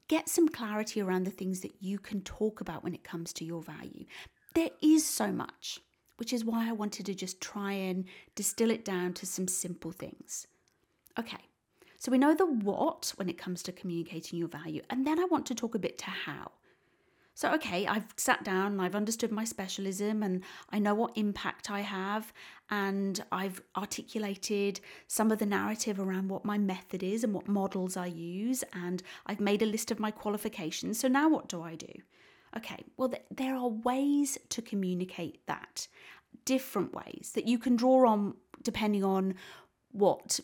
get 0.07 0.29
some 0.29 0.49
clarity 0.49 1.00
around 1.00 1.25
the 1.25 1.33
things 1.33 1.62
that 1.62 1.75
you 1.81 1.99
can 1.99 2.21
talk 2.21 2.61
about 2.61 2.85
when 2.85 2.95
it 2.95 3.03
comes 3.03 3.33
to 3.33 3.45
your 3.45 3.62
value. 3.62 4.05
There 4.55 4.71
is 4.81 5.05
so 5.05 5.33
much 5.33 5.81
which 6.16 6.32
is 6.32 6.44
why 6.44 6.68
I 6.68 6.73
wanted 6.73 7.06
to 7.06 7.14
just 7.14 7.40
try 7.40 7.73
and 7.73 8.04
distill 8.35 8.70
it 8.70 8.85
down 8.85 9.12
to 9.14 9.26
some 9.26 9.49
simple 9.49 9.92
things. 9.92 10.46
Okay, 11.18 11.44
so 11.99 12.11
we 12.11 12.18
know 12.18 12.35
the 12.35 12.46
what 12.46 13.12
when 13.16 13.28
it 13.28 13.38
comes 13.38 13.62
to 13.64 13.73
communicating 13.73 14.38
your 14.38 14.49
value, 14.49 14.82
and 14.90 15.06
then 15.06 15.18
I 15.18 15.25
want 15.25 15.46
to 15.46 15.54
talk 15.54 15.75
a 15.75 15.78
bit 15.78 15.99
to 15.99 16.06
how. 16.06 16.52
So, 17.37 17.52
okay, 17.52 17.87
I've 17.87 18.06
sat 18.16 18.44
down 18.44 18.73
and 18.73 18.80
I've 18.80 18.94
understood 18.94 19.30
my 19.30 19.44
specialism 19.44 20.23
and 20.23 20.42
I 20.70 20.78
know 20.78 20.94
what 20.94 21.18
impact 21.18 21.70
I 21.70 21.80
have, 21.80 22.32
and 22.70 23.23
I've 23.30 23.61
articulated 23.76 24.80
some 25.06 25.30
of 25.30 25.38
the 25.38 25.44
narrative 25.44 26.00
around 26.00 26.30
what 26.30 26.46
my 26.46 26.56
method 26.56 27.02
is 27.02 27.25
and 27.25 27.35
what 27.35 27.46
models 27.46 27.94
I 27.94 28.06
use, 28.06 28.64
and 28.73 29.02
I've 29.26 29.40
made 29.40 29.61
a 29.61 29.66
list 29.66 29.90
of 29.90 30.00
my 30.00 30.11
qualifications. 30.11 30.99
So, 30.99 31.08
now 31.08 31.28
what 31.28 31.46
do 31.46 31.61
I 31.61 31.75
do? 31.75 31.92
Okay, 32.57 32.85
well, 32.97 33.11
th- 33.11 33.23
there 33.31 33.55
are 33.55 33.69
ways 33.69 34.39
to 34.49 34.63
communicate 34.63 35.47
that, 35.47 35.89
different 36.45 36.95
ways 36.95 37.33
that 37.35 37.47
you 37.47 37.59
can 37.59 37.77
draw 37.77 38.09
on 38.09 38.35
depending 38.63 39.05
on 39.05 39.35
what 39.93 40.41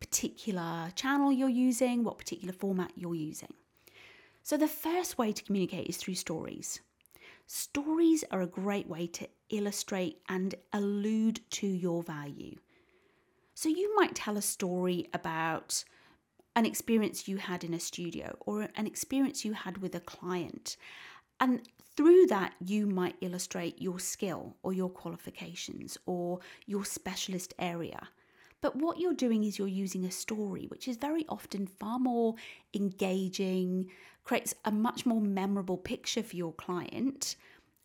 particular 0.00 0.90
channel 0.94 1.32
you're 1.32 1.48
using, 1.48 2.04
what 2.04 2.18
particular 2.18 2.52
format 2.52 2.92
you're 2.96 3.14
using. 3.14 3.52
So, 4.42 4.56
the 4.56 4.68
first 4.68 5.18
way 5.18 5.32
to 5.32 5.42
communicate 5.42 5.88
is 5.88 5.96
through 5.96 6.14
stories. 6.14 6.80
Stories 7.46 8.24
are 8.30 8.42
a 8.42 8.46
great 8.46 8.88
way 8.88 9.06
to 9.06 9.28
illustrate 9.50 10.20
and 10.28 10.54
allude 10.72 11.40
to 11.50 11.66
your 11.66 12.02
value. 12.02 12.56
So, 13.54 13.68
you 13.68 13.94
might 13.96 14.14
tell 14.14 14.36
a 14.36 14.42
story 14.42 15.08
about 15.14 15.82
an 16.56 16.66
experience 16.66 17.28
you 17.28 17.36
had 17.36 17.62
in 17.64 17.72
a 17.72 17.80
studio 17.80 18.36
or 18.40 18.68
an 18.74 18.86
experience 18.86 19.44
you 19.44 19.52
had 19.52 19.78
with 19.78 19.94
a 19.94 20.00
client. 20.00 20.76
And 21.40 21.62
through 21.96 22.26
that, 22.26 22.54
you 22.64 22.86
might 22.86 23.16
illustrate 23.20 23.80
your 23.80 23.98
skill 23.98 24.56
or 24.62 24.72
your 24.72 24.88
qualifications 24.88 25.98
or 26.06 26.40
your 26.66 26.84
specialist 26.84 27.54
area. 27.58 28.08
But 28.60 28.76
what 28.76 28.98
you're 28.98 29.14
doing 29.14 29.44
is 29.44 29.58
you're 29.58 29.68
using 29.68 30.04
a 30.04 30.10
story, 30.10 30.66
which 30.66 30.88
is 30.88 30.96
very 30.96 31.24
often 31.28 31.66
far 31.66 31.98
more 31.98 32.34
engaging, 32.74 33.90
creates 34.24 34.54
a 34.64 34.72
much 34.72 35.06
more 35.06 35.20
memorable 35.20 35.76
picture 35.76 36.22
for 36.22 36.36
your 36.36 36.52
client 36.52 37.36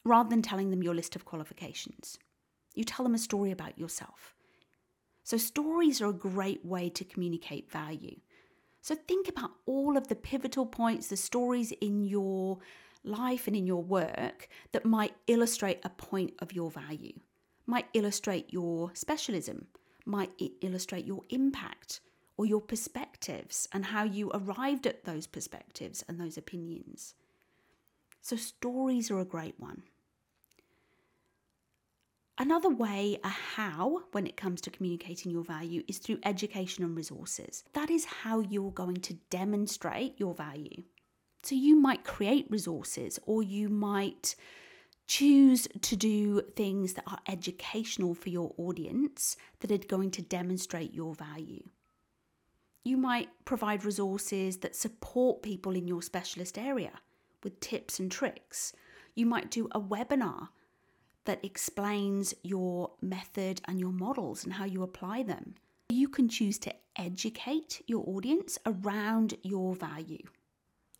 rather 0.03 0.29
than 0.29 0.41
telling 0.41 0.71
them 0.71 0.83
your 0.83 0.95
list 0.95 1.15
of 1.15 1.25
qualifications. 1.25 2.17
You 2.73 2.83
tell 2.83 3.03
them 3.03 3.13
a 3.13 3.19
story 3.19 3.51
about 3.51 3.77
yourself. 3.77 4.35
So, 5.23 5.37
stories 5.37 6.01
are 6.01 6.09
a 6.09 6.13
great 6.13 6.65
way 6.65 6.89
to 6.89 7.05
communicate 7.05 7.71
value. 7.71 8.17
So, 8.81 8.95
think 8.95 9.29
about 9.29 9.51
all 9.65 9.95
of 9.95 10.09
the 10.09 10.15
pivotal 10.15 10.65
points, 10.65 11.07
the 11.07 11.15
stories 11.15 11.71
in 11.79 12.03
your 12.03 12.59
life 13.03 13.47
and 13.47 13.55
in 13.55 13.67
your 13.67 13.83
work 13.83 14.47
that 14.71 14.85
might 14.85 15.15
illustrate 15.27 15.79
a 15.83 15.89
point 15.89 16.33
of 16.39 16.53
your 16.53 16.71
value, 16.71 17.13
might 17.65 17.87
illustrate 17.93 18.51
your 18.51 18.91
specialism, 18.93 19.67
might 20.05 20.31
illustrate 20.61 21.05
your 21.05 21.21
impact 21.29 22.01
or 22.37 22.45
your 22.45 22.61
perspectives 22.61 23.67
and 23.71 23.85
how 23.85 24.03
you 24.03 24.31
arrived 24.33 24.87
at 24.87 25.05
those 25.05 25.27
perspectives 25.27 26.03
and 26.07 26.19
those 26.19 26.37
opinions. 26.37 27.15
So, 28.21 28.35
stories 28.35 29.11
are 29.11 29.19
a 29.19 29.25
great 29.25 29.59
one. 29.59 29.83
Another 32.39 32.69
way, 32.69 33.19
a 33.23 33.29
how, 33.29 34.03
when 34.11 34.25
it 34.25 34.35
comes 34.35 34.59
to 34.61 34.71
communicating 34.71 35.31
your 35.31 35.43
value, 35.43 35.83
is 35.87 35.99
through 35.99 36.19
education 36.23 36.83
and 36.83 36.95
resources. 36.95 37.63
That 37.73 37.91
is 37.91 38.05
how 38.05 38.39
you're 38.39 38.71
going 38.71 38.97
to 39.01 39.13
demonstrate 39.29 40.15
your 40.17 40.33
value. 40.33 40.83
So, 41.43 41.55
you 41.55 41.75
might 41.75 42.03
create 42.03 42.47
resources 42.49 43.19
or 43.25 43.43
you 43.43 43.69
might 43.69 44.35
choose 45.07 45.67
to 45.81 45.95
do 45.95 46.41
things 46.55 46.93
that 46.93 47.03
are 47.07 47.19
educational 47.27 48.15
for 48.15 48.29
your 48.29 48.53
audience 48.57 49.35
that 49.59 49.71
are 49.71 49.87
going 49.87 50.11
to 50.11 50.21
demonstrate 50.21 50.93
your 50.93 51.13
value. 51.13 51.63
You 52.85 52.97
might 52.97 53.29
provide 53.45 53.85
resources 53.85 54.57
that 54.57 54.75
support 54.75 55.41
people 55.41 55.75
in 55.75 55.87
your 55.87 56.01
specialist 56.01 56.57
area 56.57 56.91
with 57.43 57.59
tips 57.59 57.99
and 57.99 58.11
tricks. 58.11 58.73
You 59.15 59.25
might 59.25 59.51
do 59.51 59.67
a 59.71 59.79
webinar 59.79 60.49
that 61.25 61.43
explains 61.43 62.33
your 62.43 62.91
method 63.01 63.61
and 63.65 63.79
your 63.79 63.91
models 63.91 64.43
and 64.43 64.53
how 64.53 64.65
you 64.65 64.83
apply 64.83 65.23
them. 65.23 65.55
You 65.89 66.09
can 66.09 66.27
choose 66.27 66.57
to 66.59 66.73
educate 66.97 67.81
your 67.87 68.03
audience 68.07 68.57
around 68.65 69.35
your 69.43 69.75
value. 69.75 70.23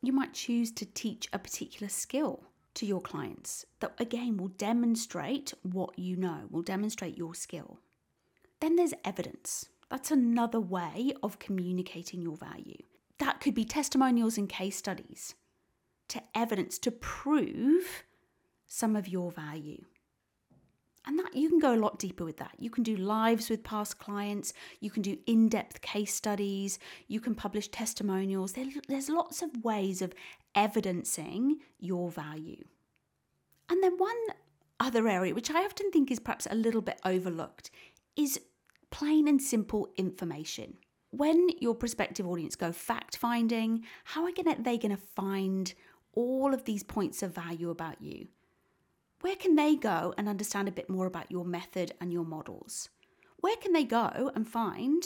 You 0.03 0.11
might 0.11 0.33
choose 0.33 0.69
to 0.73 0.85
teach 0.85 1.29
a 1.31 1.39
particular 1.39 1.87
skill 1.87 2.43
to 2.73 2.85
your 2.85 2.99
clients 2.99 3.65
that 3.79 3.93
again 3.97 4.35
will 4.35 4.49
demonstrate 4.49 5.53
what 5.63 5.97
you 5.97 6.17
know, 6.17 6.41
will 6.49 6.61
demonstrate 6.61 7.17
your 7.17 7.33
skill. 7.33 7.79
Then 8.59 8.75
there's 8.75 8.93
evidence. 9.05 9.69
That's 9.89 10.11
another 10.11 10.59
way 10.59 11.13
of 11.23 11.39
communicating 11.39 12.21
your 12.21 12.35
value. 12.35 12.83
That 13.19 13.39
could 13.39 13.55
be 13.55 13.63
testimonials 13.63 14.37
and 14.37 14.49
case 14.49 14.75
studies 14.75 15.35
to 16.09 16.21
evidence 16.35 16.77
to 16.79 16.91
prove 16.91 18.03
some 18.67 18.97
of 18.97 19.07
your 19.07 19.31
value. 19.31 19.85
And 21.05 21.19
that 21.19 21.35
you 21.35 21.49
can 21.49 21.59
go 21.59 21.73
a 21.73 21.75
lot 21.75 21.99
deeper 21.99 22.23
with 22.23 22.37
that. 22.37 22.53
You 22.57 22.69
can 22.69 22.83
do 22.83 22.95
lives 22.95 23.49
with 23.49 23.63
past 23.63 23.99
clients, 23.99 24.53
you 24.79 24.89
can 24.89 25.01
do 25.01 25.17
in 25.27 25.49
depth 25.49 25.81
case 25.81 26.13
studies, 26.13 26.79
you 27.07 27.19
can 27.19 27.35
publish 27.35 27.67
testimonials. 27.67 28.53
There, 28.53 28.67
there's 28.87 29.09
lots 29.09 29.41
of 29.41 29.63
ways 29.63 30.01
of 30.01 30.13
evidencing 30.55 31.57
your 31.79 32.09
value. 32.09 32.63
And 33.69 33.83
then 33.83 33.97
one 33.97 34.15
other 34.79 35.07
area, 35.07 35.33
which 35.33 35.51
I 35.51 35.65
often 35.65 35.91
think 35.91 36.09
is 36.09 36.19
perhaps 36.19 36.47
a 36.49 36.55
little 36.55 36.81
bit 36.81 36.99
overlooked, 37.03 37.69
is 38.15 38.39
plain 38.89 39.27
and 39.27 39.41
simple 39.41 39.89
information. 39.97 40.77
When 41.09 41.49
your 41.59 41.75
prospective 41.75 42.27
audience 42.27 42.55
go 42.55 42.71
fact 42.71 43.17
finding, 43.17 43.83
how 44.03 44.23
are 44.23 44.31
they 44.31 44.77
going 44.77 44.95
to 44.95 45.01
find 45.15 45.73
all 46.13 46.53
of 46.53 46.65
these 46.65 46.83
points 46.83 47.23
of 47.23 47.35
value 47.35 47.69
about 47.69 48.01
you? 48.01 48.27
Where 49.23 49.37
can 49.37 49.55
they 49.55 49.77
go 49.77 50.13
and 50.17 50.27
understand 50.27 50.67
a 50.67 50.71
bit 50.73 50.89
more 50.89 51.05
about 51.05 51.31
your 51.31 51.45
method 51.45 51.93
and 52.01 52.11
your 52.11 52.25
models? 52.25 52.89
Where 53.39 53.55
can 53.55 53.71
they 53.71 53.85
go 53.85 54.33
and 54.35 54.45
find 54.45 55.01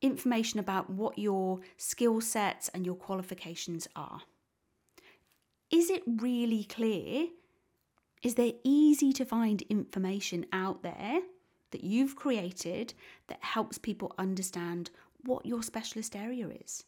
information 0.00 0.58
about 0.58 0.88
what 0.88 1.18
your 1.18 1.60
skill 1.76 2.22
sets 2.22 2.70
and 2.70 2.86
your 2.86 2.94
qualifications 2.94 3.88
are? 3.94 4.22
Is 5.70 5.90
it 5.90 6.02
really 6.06 6.64
clear? 6.64 7.28
Is 8.22 8.36
there 8.36 8.54
easy 8.64 9.12
to 9.12 9.26
find 9.26 9.60
information 9.68 10.46
out 10.50 10.82
there 10.82 11.20
that 11.72 11.84
you've 11.84 12.16
created 12.16 12.94
that 13.28 13.44
helps 13.44 13.76
people 13.76 14.14
understand 14.16 14.90
what 15.26 15.44
your 15.44 15.62
specialist 15.62 16.16
area 16.16 16.48
is? 16.48 16.84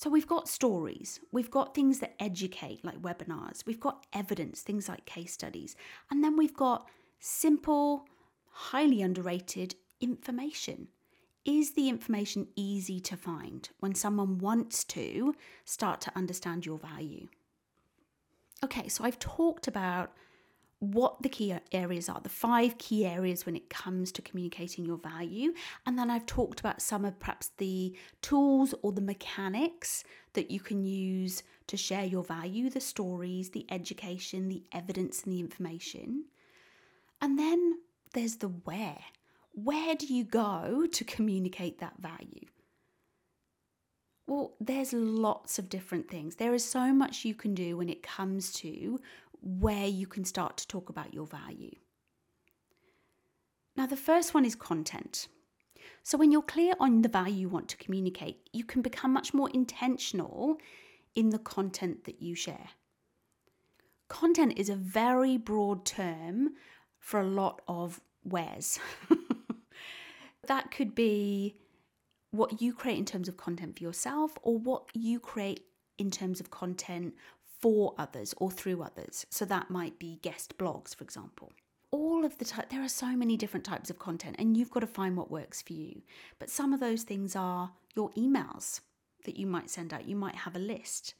So 0.00 0.08
we've 0.08 0.26
got 0.26 0.48
stories, 0.48 1.20
we've 1.30 1.50
got 1.50 1.74
things 1.74 1.98
that 1.98 2.14
educate, 2.18 2.82
like 2.82 3.02
webinars, 3.02 3.66
we've 3.66 3.78
got 3.78 4.06
evidence, 4.14 4.62
things 4.62 4.88
like 4.88 5.04
case 5.04 5.30
studies, 5.30 5.76
and 6.10 6.24
then 6.24 6.38
we've 6.38 6.56
got 6.56 6.88
simple, 7.18 8.06
highly 8.50 9.02
underrated 9.02 9.74
information. 10.00 10.88
Is 11.44 11.72
the 11.72 11.90
information 11.90 12.46
easy 12.56 12.98
to 13.00 13.14
find 13.14 13.68
when 13.80 13.94
someone 13.94 14.38
wants 14.38 14.84
to 14.84 15.34
start 15.66 16.00
to 16.00 16.16
understand 16.16 16.64
your 16.64 16.78
value? 16.78 17.28
Okay, 18.64 18.88
so 18.88 19.04
I've 19.04 19.18
talked 19.18 19.68
about 19.68 20.12
what 20.80 21.22
the 21.22 21.28
key 21.28 21.54
areas 21.72 22.08
are, 22.08 22.20
the 22.20 22.30
five 22.30 22.78
key 22.78 23.06
areas 23.06 23.44
when 23.44 23.54
it 23.54 23.68
comes 23.68 24.10
to 24.12 24.22
communicating 24.22 24.84
your 24.84 24.96
value. 24.96 25.52
And 25.86 25.98
then 25.98 26.10
I've 26.10 26.26
talked 26.26 26.58
about 26.58 26.80
some 26.80 27.04
of 27.04 27.18
perhaps 27.18 27.50
the 27.58 27.94
tools 28.22 28.74
or 28.82 28.92
the 28.92 29.02
mechanics 29.02 30.04
that 30.32 30.50
you 30.50 30.58
can 30.58 30.84
use 30.84 31.42
to 31.66 31.76
share 31.76 32.04
your 32.04 32.24
value, 32.24 32.70
the 32.70 32.80
stories, 32.80 33.50
the 33.50 33.66
education, 33.70 34.48
the 34.48 34.64
evidence, 34.72 35.22
and 35.22 35.34
the 35.34 35.40
information. 35.40 36.24
And 37.20 37.38
then 37.38 37.80
there's 38.14 38.36
the 38.36 38.48
where. 38.48 38.98
Where 39.52 39.94
do 39.94 40.06
you 40.06 40.24
go 40.24 40.86
to 40.90 41.04
communicate 41.04 41.78
that 41.80 41.98
value? 42.00 42.46
Well, 44.26 44.54
there's 44.60 44.92
lots 44.92 45.58
of 45.58 45.68
different 45.68 46.08
things. 46.08 46.36
There 46.36 46.54
is 46.54 46.64
so 46.64 46.92
much 46.92 47.24
you 47.24 47.34
can 47.34 47.52
do 47.52 47.76
when 47.76 47.88
it 47.88 48.02
comes 48.02 48.52
to 48.54 49.00
where 49.42 49.86
you 49.86 50.06
can 50.06 50.24
start 50.24 50.56
to 50.58 50.66
talk 50.66 50.88
about 50.88 51.14
your 51.14 51.26
value. 51.26 51.74
Now, 53.76 53.86
the 53.86 53.96
first 53.96 54.34
one 54.34 54.44
is 54.44 54.54
content. 54.54 55.28
So, 56.02 56.18
when 56.18 56.32
you're 56.32 56.42
clear 56.42 56.74
on 56.80 57.02
the 57.02 57.08
value 57.08 57.42
you 57.42 57.48
want 57.48 57.68
to 57.68 57.76
communicate, 57.76 58.48
you 58.52 58.64
can 58.64 58.82
become 58.82 59.12
much 59.12 59.32
more 59.32 59.50
intentional 59.50 60.58
in 61.14 61.30
the 61.30 61.38
content 61.38 62.04
that 62.04 62.20
you 62.22 62.34
share. 62.34 62.70
Content 64.08 64.54
is 64.56 64.68
a 64.68 64.74
very 64.76 65.36
broad 65.36 65.84
term 65.84 66.50
for 66.98 67.20
a 67.20 67.26
lot 67.26 67.62
of 67.68 68.00
wares. 68.24 68.78
that 70.46 70.70
could 70.70 70.94
be 70.94 71.56
what 72.30 72.60
you 72.60 72.72
create 72.72 72.98
in 72.98 73.04
terms 73.04 73.28
of 73.28 73.36
content 73.36 73.76
for 73.76 73.82
yourself 73.82 74.36
or 74.42 74.58
what 74.58 74.84
you 74.94 75.18
create 75.20 75.64
in 75.98 76.10
terms 76.10 76.40
of 76.40 76.50
content 76.50 77.14
for 77.60 77.94
others 77.98 78.34
or 78.38 78.50
through 78.50 78.82
others. 78.82 79.26
So 79.30 79.44
that 79.44 79.70
might 79.70 79.98
be 79.98 80.18
guest 80.22 80.56
blogs, 80.58 80.94
for 80.94 81.04
example. 81.04 81.52
All 81.92 82.24
of 82.24 82.38
the 82.38 82.44
time, 82.44 82.66
there 82.70 82.82
are 82.82 82.88
so 82.88 83.16
many 83.16 83.36
different 83.36 83.64
types 83.64 83.90
of 83.90 83.98
content, 83.98 84.36
and 84.38 84.56
you've 84.56 84.70
got 84.70 84.80
to 84.80 84.86
find 84.86 85.16
what 85.16 85.30
works 85.30 85.60
for 85.60 85.72
you. 85.72 86.02
But 86.38 86.48
some 86.50 86.72
of 86.72 86.80
those 86.80 87.02
things 87.02 87.34
are 87.34 87.72
your 87.96 88.10
emails 88.10 88.80
that 89.24 89.36
you 89.36 89.46
might 89.46 89.68
send 89.68 89.92
out, 89.92 90.08
you 90.08 90.16
might 90.16 90.36
have 90.36 90.54
a 90.54 90.60
list. 90.60 91.14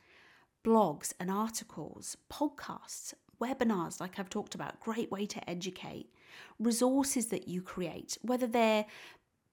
blogs 0.65 1.13
and 1.19 1.31
articles, 1.31 2.17
podcasts, 2.31 3.15
webinars, 3.41 4.01
like 4.01 4.19
I've 4.19 4.31
talked 4.31 4.55
about, 4.55 4.81
great 4.81 5.11
way 5.11 5.27
to 5.27 5.51
educate, 5.51 6.11
resources 6.59 7.27
that 7.27 7.49
you 7.49 7.63
create, 7.63 8.19
whether 8.23 8.47
they're 8.47 8.87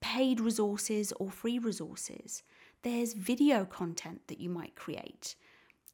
paid 0.01 0.39
resources 0.39 1.13
or 1.13 1.31
free 1.31 1.59
resources. 1.59 2.43
There's 2.83 3.13
video 3.13 3.65
content 3.65 4.21
that 4.27 4.39
you 4.39 4.49
might 4.49 4.75
create, 4.75 5.35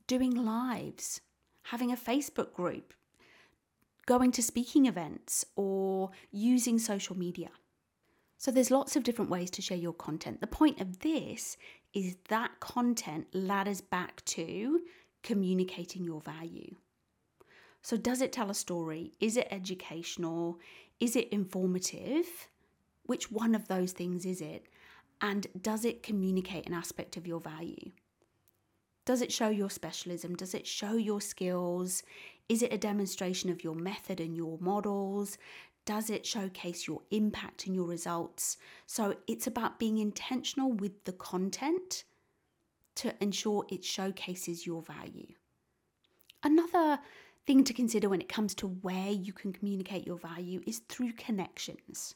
doing 0.07 0.45
lives, 0.45 1.21
having 1.63 1.91
a 1.91 1.97
Facebook 1.97 2.53
group, 2.53 2.93
going 4.05 4.31
to 4.31 4.43
speaking 4.43 4.85
events, 4.85 5.45
or 5.55 6.11
using 6.31 6.77
social 6.77 7.17
media. 7.17 7.49
So 8.37 8.51
there's 8.51 8.71
lots 8.71 8.95
of 8.95 9.03
different 9.03 9.31
ways 9.31 9.49
to 9.51 9.61
share 9.61 9.77
your 9.77 9.93
content. 9.93 10.41
The 10.41 10.47
point 10.47 10.81
of 10.81 10.99
this 10.99 11.55
is 11.93 12.17
that 12.27 12.59
content 12.59 13.27
ladders 13.33 13.79
back 13.79 14.23
to 14.25 14.81
communicating 15.21 16.03
your 16.03 16.19
value. 16.19 16.75
So, 17.81 17.97
does 17.97 18.21
it 18.21 18.31
tell 18.31 18.49
a 18.49 18.53
story? 18.53 19.11
Is 19.19 19.37
it 19.37 19.47
educational? 19.51 20.59
Is 20.99 21.15
it 21.15 21.29
informative? 21.29 22.25
Which 23.05 23.31
one 23.31 23.55
of 23.55 23.67
those 23.67 23.91
things 23.91 24.25
is 24.25 24.41
it? 24.41 24.67
And 25.21 25.47
does 25.61 25.85
it 25.85 26.03
communicate 26.03 26.65
an 26.65 26.73
aspect 26.73 27.17
of 27.17 27.27
your 27.27 27.39
value? 27.39 27.91
Does 29.05 29.21
it 29.21 29.31
show 29.31 29.49
your 29.49 29.69
specialism? 29.69 30.35
Does 30.35 30.53
it 30.53 30.65
show 30.65 30.93
your 30.93 31.19
skills? 31.19 32.03
Is 32.47 32.61
it 32.61 32.73
a 32.73 32.77
demonstration 32.77 33.49
of 33.49 33.63
your 33.63 33.75
method 33.75 34.19
and 34.19 34.35
your 34.35 34.57
models? 34.59 35.37
Does 35.85 36.09
it 36.09 36.25
showcase 36.25 36.87
your 36.87 37.01
impact 37.11 37.65
and 37.65 37.75
your 37.75 37.85
results? 37.85 38.57
So 38.85 39.15
it's 39.27 39.47
about 39.47 39.79
being 39.79 39.97
intentional 39.97 40.71
with 40.71 41.03
the 41.03 41.11
content 41.11 42.05
to 42.95 43.13
ensure 43.21 43.65
it 43.69 43.83
showcases 43.83 44.65
your 44.65 44.81
value. 44.81 45.33
Another 46.43 46.99
thing 47.45 47.63
to 47.65 47.73
consider 47.73 48.07
when 48.07 48.21
it 48.21 48.29
comes 48.29 48.55
to 48.55 48.67
where 48.67 49.11
you 49.11 49.33
can 49.33 49.51
communicate 49.51 50.07
your 50.07 50.17
value 50.17 50.61
is 50.65 50.79
through 50.87 51.13
connections. 51.13 52.15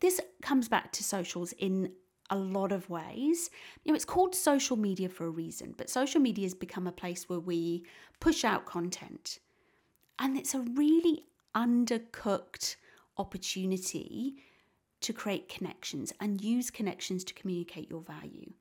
This 0.00 0.20
comes 0.42 0.68
back 0.68 0.92
to 0.92 1.04
socials 1.04 1.52
in 1.58 1.92
a 2.30 2.36
lot 2.36 2.72
of 2.72 2.88
ways. 2.90 3.50
You 3.84 3.92
know, 3.92 3.96
it's 3.96 4.04
called 4.04 4.34
social 4.34 4.76
media 4.76 5.08
for 5.08 5.26
a 5.26 5.30
reason, 5.30 5.74
but 5.76 5.90
social 5.90 6.20
media 6.20 6.44
has 6.44 6.54
become 6.54 6.86
a 6.86 6.92
place 6.92 7.28
where 7.28 7.40
we 7.40 7.84
push 8.20 8.44
out 8.44 8.66
content. 8.66 9.38
And 10.18 10.36
it's 10.36 10.54
a 10.54 10.60
really 10.60 11.24
undercooked 11.54 12.76
opportunity 13.16 14.36
to 15.00 15.12
create 15.12 15.48
connections 15.48 16.12
and 16.20 16.42
use 16.42 16.70
connections 16.70 17.24
to 17.24 17.34
communicate 17.34 17.90
your 17.90 18.02
value. 18.02 18.52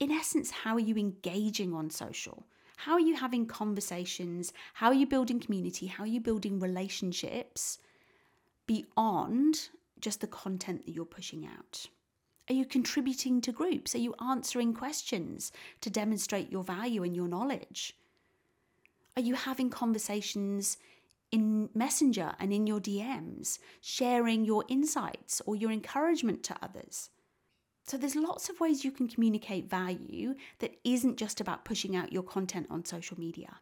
In 0.00 0.10
essence, 0.10 0.50
how 0.50 0.74
are 0.74 0.80
you 0.80 0.96
engaging 0.96 1.74
on 1.74 1.90
social? 1.90 2.46
How 2.76 2.94
are 2.94 3.00
you 3.00 3.14
having 3.14 3.46
conversations? 3.46 4.52
How 4.74 4.88
are 4.88 4.94
you 4.94 5.06
building 5.06 5.38
community? 5.38 5.86
How 5.86 6.04
are 6.04 6.08
you 6.08 6.20
building 6.20 6.58
relationships 6.58 7.78
beyond 8.66 9.68
just 10.00 10.20
the 10.20 10.26
content 10.26 10.84
that 10.84 10.92
you're 10.92 11.04
pushing 11.04 11.46
out? 11.46 11.86
Are 12.50 12.54
you 12.54 12.64
contributing 12.64 13.40
to 13.42 13.52
groups? 13.52 13.94
Are 13.94 13.98
you 13.98 14.14
answering 14.20 14.74
questions 14.74 15.52
to 15.80 15.90
demonstrate 15.90 16.50
your 16.50 16.64
value 16.64 17.02
and 17.02 17.14
your 17.14 17.28
knowledge? 17.28 17.94
Are 19.16 19.22
you 19.22 19.34
having 19.34 19.70
conversations 19.70 20.76
in 21.30 21.70
Messenger 21.74 22.34
and 22.40 22.52
in 22.52 22.66
your 22.66 22.80
DMs, 22.80 23.58
sharing 23.80 24.44
your 24.44 24.64
insights 24.68 25.40
or 25.46 25.54
your 25.54 25.70
encouragement 25.70 26.42
to 26.44 26.56
others? 26.62 27.10
So, 27.84 27.96
there's 27.96 28.16
lots 28.16 28.48
of 28.48 28.60
ways 28.60 28.84
you 28.84 28.92
can 28.92 29.08
communicate 29.08 29.68
value 29.68 30.34
that 30.60 30.78
isn't 30.84 31.16
just 31.16 31.40
about 31.40 31.64
pushing 31.64 31.96
out 31.96 32.12
your 32.12 32.22
content 32.22 32.68
on 32.70 32.84
social 32.84 33.18
media. 33.18 33.56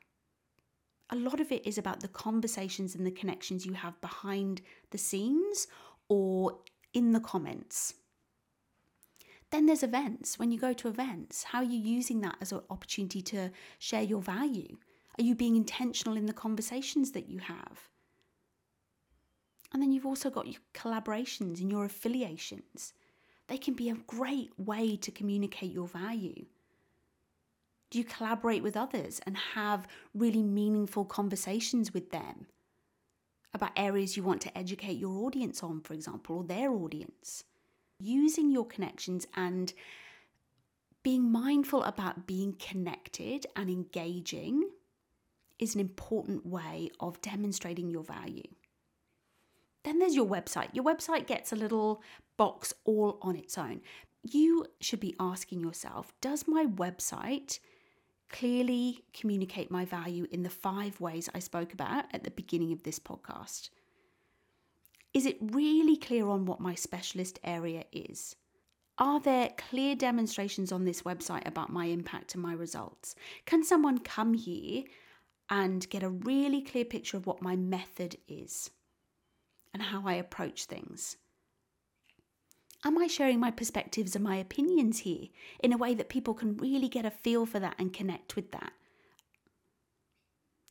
A 1.10 1.16
lot 1.16 1.40
of 1.40 1.50
it 1.50 1.66
is 1.66 1.78
about 1.78 2.00
the 2.00 2.08
conversations 2.08 2.94
and 2.94 3.06
the 3.06 3.10
connections 3.10 3.66
you 3.66 3.72
have 3.72 4.00
behind 4.00 4.60
the 4.90 4.98
scenes 4.98 5.66
or 6.08 6.58
in 6.92 7.12
the 7.12 7.20
comments. 7.20 7.94
Then 9.50 9.66
there's 9.66 9.82
events. 9.82 10.38
When 10.38 10.52
you 10.52 10.58
go 10.58 10.72
to 10.72 10.88
events, 10.88 11.44
how 11.44 11.58
are 11.58 11.64
you 11.64 11.78
using 11.78 12.20
that 12.20 12.36
as 12.40 12.52
an 12.52 12.60
opportunity 12.70 13.20
to 13.22 13.50
share 13.78 14.02
your 14.02 14.22
value? 14.22 14.76
Are 15.18 15.24
you 15.24 15.34
being 15.34 15.56
intentional 15.56 16.16
in 16.16 16.26
the 16.26 16.32
conversations 16.32 17.12
that 17.12 17.28
you 17.28 17.40
have? 17.40 17.88
And 19.72 19.82
then 19.82 19.92
you've 19.92 20.06
also 20.06 20.30
got 20.30 20.46
your 20.46 20.60
collaborations 20.74 21.60
and 21.60 21.70
your 21.70 21.84
affiliations. 21.84 22.92
They 23.48 23.58
can 23.58 23.74
be 23.74 23.90
a 23.90 23.94
great 24.06 24.50
way 24.56 24.96
to 24.96 25.10
communicate 25.10 25.72
your 25.72 25.88
value. 25.88 26.46
Do 27.90 27.98
you 27.98 28.04
collaborate 28.04 28.62
with 28.62 28.76
others 28.76 29.20
and 29.26 29.36
have 29.36 29.88
really 30.14 30.42
meaningful 30.42 31.04
conversations 31.04 31.92
with 31.92 32.10
them 32.10 32.46
about 33.52 33.72
areas 33.76 34.16
you 34.16 34.22
want 34.22 34.40
to 34.42 34.56
educate 34.56 34.98
your 34.98 35.24
audience 35.24 35.64
on, 35.64 35.80
for 35.80 35.94
example, 35.94 36.36
or 36.36 36.44
their 36.44 36.70
audience? 36.70 37.42
Using 38.00 38.50
your 38.50 38.66
connections 38.66 39.26
and 39.36 39.72
being 41.02 41.30
mindful 41.30 41.82
about 41.84 42.26
being 42.26 42.54
connected 42.58 43.46
and 43.56 43.70
engaging 43.70 44.68
is 45.58 45.74
an 45.74 45.80
important 45.80 46.46
way 46.46 46.90
of 47.00 47.20
demonstrating 47.20 47.90
your 47.90 48.02
value. 48.02 48.48
Then 49.84 49.98
there's 49.98 50.14
your 50.14 50.26
website. 50.26 50.68
Your 50.74 50.84
website 50.84 51.26
gets 51.26 51.52
a 51.52 51.56
little 51.56 52.02
box 52.36 52.74
all 52.84 53.18
on 53.22 53.36
its 53.36 53.56
own. 53.56 53.80
You 54.22 54.66
should 54.80 55.00
be 55.00 55.16
asking 55.18 55.60
yourself 55.60 56.12
Does 56.20 56.46
my 56.46 56.66
website 56.66 57.60
clearly 58.28 59.04
communicate 59.12 59.70
my 59.70 59.84
value 59.84 60.26
in 60.30 60.42
the 60.42 60.50
five 60.50 61.00
ways 61.00 61.28
I 61.34 61.38
spoke 61.38 61.72
about 61.72 62.04
at 62.12 62.24
the 62.24 62.30
beginning 62.30 62.72
of 62.72 62.82
this 62.82 62.98
podcast? 62.98 63.70
Is 65.12 65.26
it 65.26 65.38
really 65.40 65.96
clear 65.96 66.28
on 66.28 66.46
what 66.46 66.60
my 66.60 66.74
specialist 66.74 67.40
area 67.42 67.84
is? 67.92 68.36
Are 68.98 69.18
there 69.18 69.50
clear 69.56 69.96
demonstrations 69.96 70.70
on 70.70 70.84
this 70.84 71.02
website 71.02 71.46
about 71.48 71.72
my 71.72 71.86
impact 71.86 72.34
and 72.34 72.42
my 72.42 72.52
results? 72.52 73.14
Can 73.46 73.64
someone 73.64 73.98
come 73.98 74.34
here 74.34 74.84
and 75.48 75.88
get 75.88 76.02
a 76.02 76.10
really 76.10 76.62
clear 76.62 76.84
picture 76.84 77.16
of 77.16 77.26
what 77.26 77.42
my 77.42 77.56
method 77.56 78.16
is 78.28 78.70
and 79.72 79.82
how 79.82 80.06
I 80.06 80.14
approach 80.14 80.66
things? 80.66 81.16
Am 82.84 82.96
I 82.96 83.08
sharing 83.08 83.40
my 83.40 83.50
perspectives 83.50 84.14
and 84.14 84.24
my 84.24 84.36
opinions 84.36 85.00
here 85.00 85.28
in 85.58 85.72
a 85.72 85.76
way 85.76 85.94
that 85.94 86.08
people 86.08 86.34
can 86.34 86.56
really 86.56 86.88
get 86.88 87.04
a 87.04 87.10
feel 87.10 87.46
for 87.46 87.58
that 87.58 87.74
and 87.78 87.92
connect 87.92 88.36
with 88.36 88.52
that? 88.52 88.72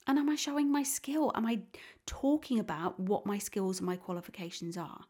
And 0.10 0.18
am 0.18 0.28
I 0.28 0.36
showing 0.36 0.72
my 0.72 0.82
skill? 0.82 1.32
Am 1.36 1.46
I 1.46 1.60
talking 2.08 2.58
about 2.58 3.00
what 3.00 3.28
my 3.28 3.38
skills 3.38 3.78
and 3.78 3.86
my 3.86 3.96
qualifications 3.96 4.76
are? 4.76 5.02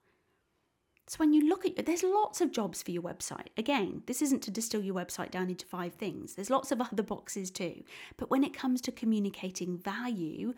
So 1.07 1.15
when 1.19 1.31
you 1.31 1.47
look 1.47 1.65
at 1.65 1.85
there's 1.85 2.03
lots 2.03 2.41
of 2.41 2.51
jobs 2.51 2.83
for 2.83 2.91
your 2.91 3.01
website. 3.01 3.47
Again, 3.55 4.03
this 4.07 4.21
isn't 4.21 4.43
to 4.43 4.51
distill 4.51 4.83
your 4.83 4.93
website 4.93 5.31
down 5.31 5.49
into 5.49 5.65
five 5.65 5.93
things. 5.93 6.35
There's 6.35 6.49
lots 6.49 6.73
of 6.73 6.81
other 6.91 7.01
boxes 7.01 7.49
too. 7.49 7.81
But 8.17 8.29
when 8.29 8.43
it 8.43 8.53
comes 8.53 8.81
to 8.81 8.91
communicating 8.91 9.77
value, 9.77 10.53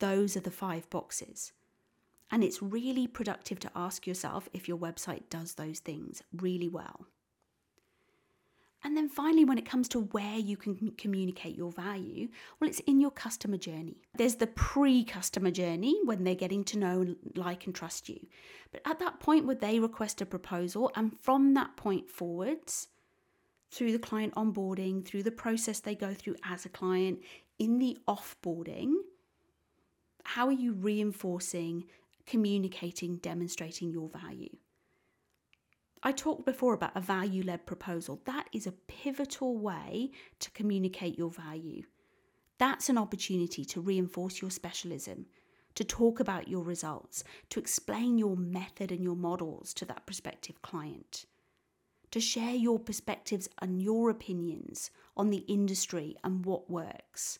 those 0.00 0.36
are 0.36 0.40
the 0.40 0.50
five 0.50 0.90
boxes. 0.90 1.52
And 2.32 2.42
it's 2.42 2.60
really 2.60 3.06
productive 3.06 3.60
to 3.60 3.70
ask 3.76 4.08
yourself 4.08 4.48
if 4.52 4.66
your 4.66 4.76
website 4.76 5.30
does 5.30 5.54
those 5.54 5.78
things 5.78 6.20
really 6.32 6.68
well. 6.68 7.06
And 8.84 8.94
then 8.94 9.08
finally, 9.08 9.46
when 9.46 9.56
it 9.56 9.64
comes 9.64 9.88
to 9.88 10.00
where 10.00 10.36
you 10.36 10.58
can 10.58 10.92
communicate 10.98 11.56
your 11.56 11.72
value, 11.72 12.28
well, 12.60 12.68
it's 12.68 12.80
in 12.80 13.00
your 13.00 13.10
customer 13.10 13.56
journey. 13.56 13.96
There's 14.14 14.34
the 14.34 14.46
pre 14.46 15.04
customer 15.04 15.50
journey 15.50 15.98
when 16.04 16.22
they're 16.22 16.34
getting 16.34 16.64
to 16.64 16.78
know, 16.78 17.16
like, 17.34 17.64
and 17.64 17.74
trust 17.74 18.10
you. 18.10 18.20
But 18.72 18.82
at 18.84 18.98
that 18.98 19.20
point, 19.20 19.46
would 19.46 19.62
they 19.62 19.80
request 19.80 20.20
a 20.20 20.26
proposal? 20.26 20.90
And 20.94 21.18
from 21.22 21.54
that 21.54 21.76
point 21.76 22.10
forwards, 22.10 22.88
through 23.70 23.92
the 23.92 23.98
client 23.98 24.34
onboarding, 24.34 25.04
through 25.04 25.22
the 25.22 25.30
process 25.30 25.80
they 25.80 25.94
go 25.94 26.12
through 26.12 26.36
as 26.44 26.66
a 26.66 26.68
client, 26.68 27.20
in 27.58 27.78
the 27.78 27.96
offboarding, 28.06 28.92
how 30.24 30.46
are 30.46 30.52
you 30.52 30.74
reinforcing, 30.74 31.84
communicating, 32.26 33.16
demonstrating 33.16 33.90
your 33.90 34.10
value? 34.10 34.56
I 36.06 36.12
talked 36.12 36.44
before 36.44 36.74
about 36.74 36.94
a 36.94 37.00
value 37.00 37.42
led 37.42 37.64
proposal. 37.64 38.20
That 38.26 38.48
is 38.52 38.66
a 38.66 38.72
pivotal 38.72 39.56
way 39.56 40.10
to 40.40 40.50
communicate 40.50 41.16
your 41.16 41.30
value. 41.30 41.84
That's 42.58 42.90
an 42.90 42.98
opportunity 42.98 43.64
to 43.64 43.80
reinforce 43.80 44.42
your 44.42 44.50
specialism, 44.50 45.24
to 45.76 45.82
talk 45.82 46.20
about 46.20 46.46
your 46.46 46.62
results, 46.62 47.24
to 47.48 47.58
explain 47.58 48.18
your 48.18 48.36
method 48.36 48.92
and 48.92 49.02
your 49.02 49.16
models 49.16 49.72
to 49.74 49.86
that 49.86 50.04
prospective 50.04 50.60
client, 50.60 51.24
to 52.10 52.20
share 52.20 52.54
your 52.54 52.78
perspectives 52.78 53.48
and 53.62 53.80
your 53.80 54.10
opinions 54.10 54.90
on 55.16 55.30
the 55.30 55.44
industry 55.48 56.16
and 56.22 56.44
what 56.44 56.70
works, 56.70 57.38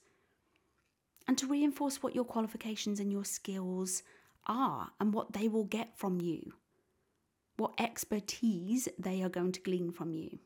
and 1.28 1.36
to 1.36 1.46
reinforce 1.46 2.02
what 2.02 2.14
your 2.14 2.24
qualifications 2.24 2.98
and 2.98 3.12
your 3.12 3.26
skills 3.26 4.02
are 4.46 4.90
and 5.00 5.12
what 5.12 5.34
they 5.34 5.48
will 5.48 5.64
get 5.64 5.98
from 5.98 6.22
you 6.22 6.54
what 7.56 7.74
expertise 7.78 8.88
they 8.98 9.22
are 9.22 9.28
going 9.28 9.52
to 9.52 9.60
glean 9.60 9.92
from 9.92 10.12
you. 10.12 10.38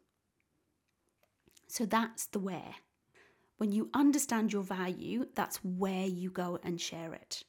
So 1.66 1.87
that's 1.87 2.27
the 2.27 2.38
where. 2.38 2.75
When 3.59 3.73
you 3.73 3.90
understand 3.92 4.53
your 4.53 4.62
value, 4.62 5.27
that's 5.35 5.59
where 5.64 6.07
you 6.07 6.31
go 6.31 6.59
and 6.62 6.81
share 6.81 7.12
it. 7.12 7.42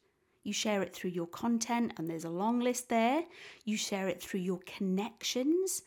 You 0.44 0.54
share 0.54 0.82
it 0.82 0.96
through 0.96 1.12
your 1.12 1.28
content, 1.28 1.94
and 1.98 2.10
there's 2.10 2.24
a 2.24 2.30
long 2.30 2.60
list 2.60 2.90
there. 2.90 3.24
You 3.66 3.78
share 3.78 4.08
it 4.08 4.22
through 4.22 4.40
your 4.40 4.60
connections, 4.66 5.84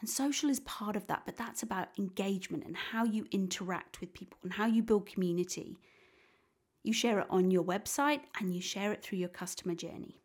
and 0.00 0.08
social 0.08 0.50
is 0.50 0.60
part 0.60 0.96
of 0.96 1.06
that, 1.06 1.22
but 1.24 1.36
that's 1.36 1.62
about 1.62 1.88
engagement 1.98 2.64
and 2.64 2.76
how 2.76 3.04
you 3.04 3.26
interact 3.30 4.00
with 4.00 4.12
people 4.12 4.38
and 4.42 4.52
how 4.52 4.66
you 4.66 4.82
build 4.82 5.06
community. 5.06 5.78
You 6.82 6.92
share 6.92 7.18
it 7.20 7.26
on 7.30 7.50
your 7.50 7.64
website 7.64 8.20
and 8.38 8.54
you 8.54 8.60
share 8.60 8.92
it 8.92 9.02
through 9.02 9.18
your 9.18 9.30
customer 9.30 9.74
journey. 9.74 10.20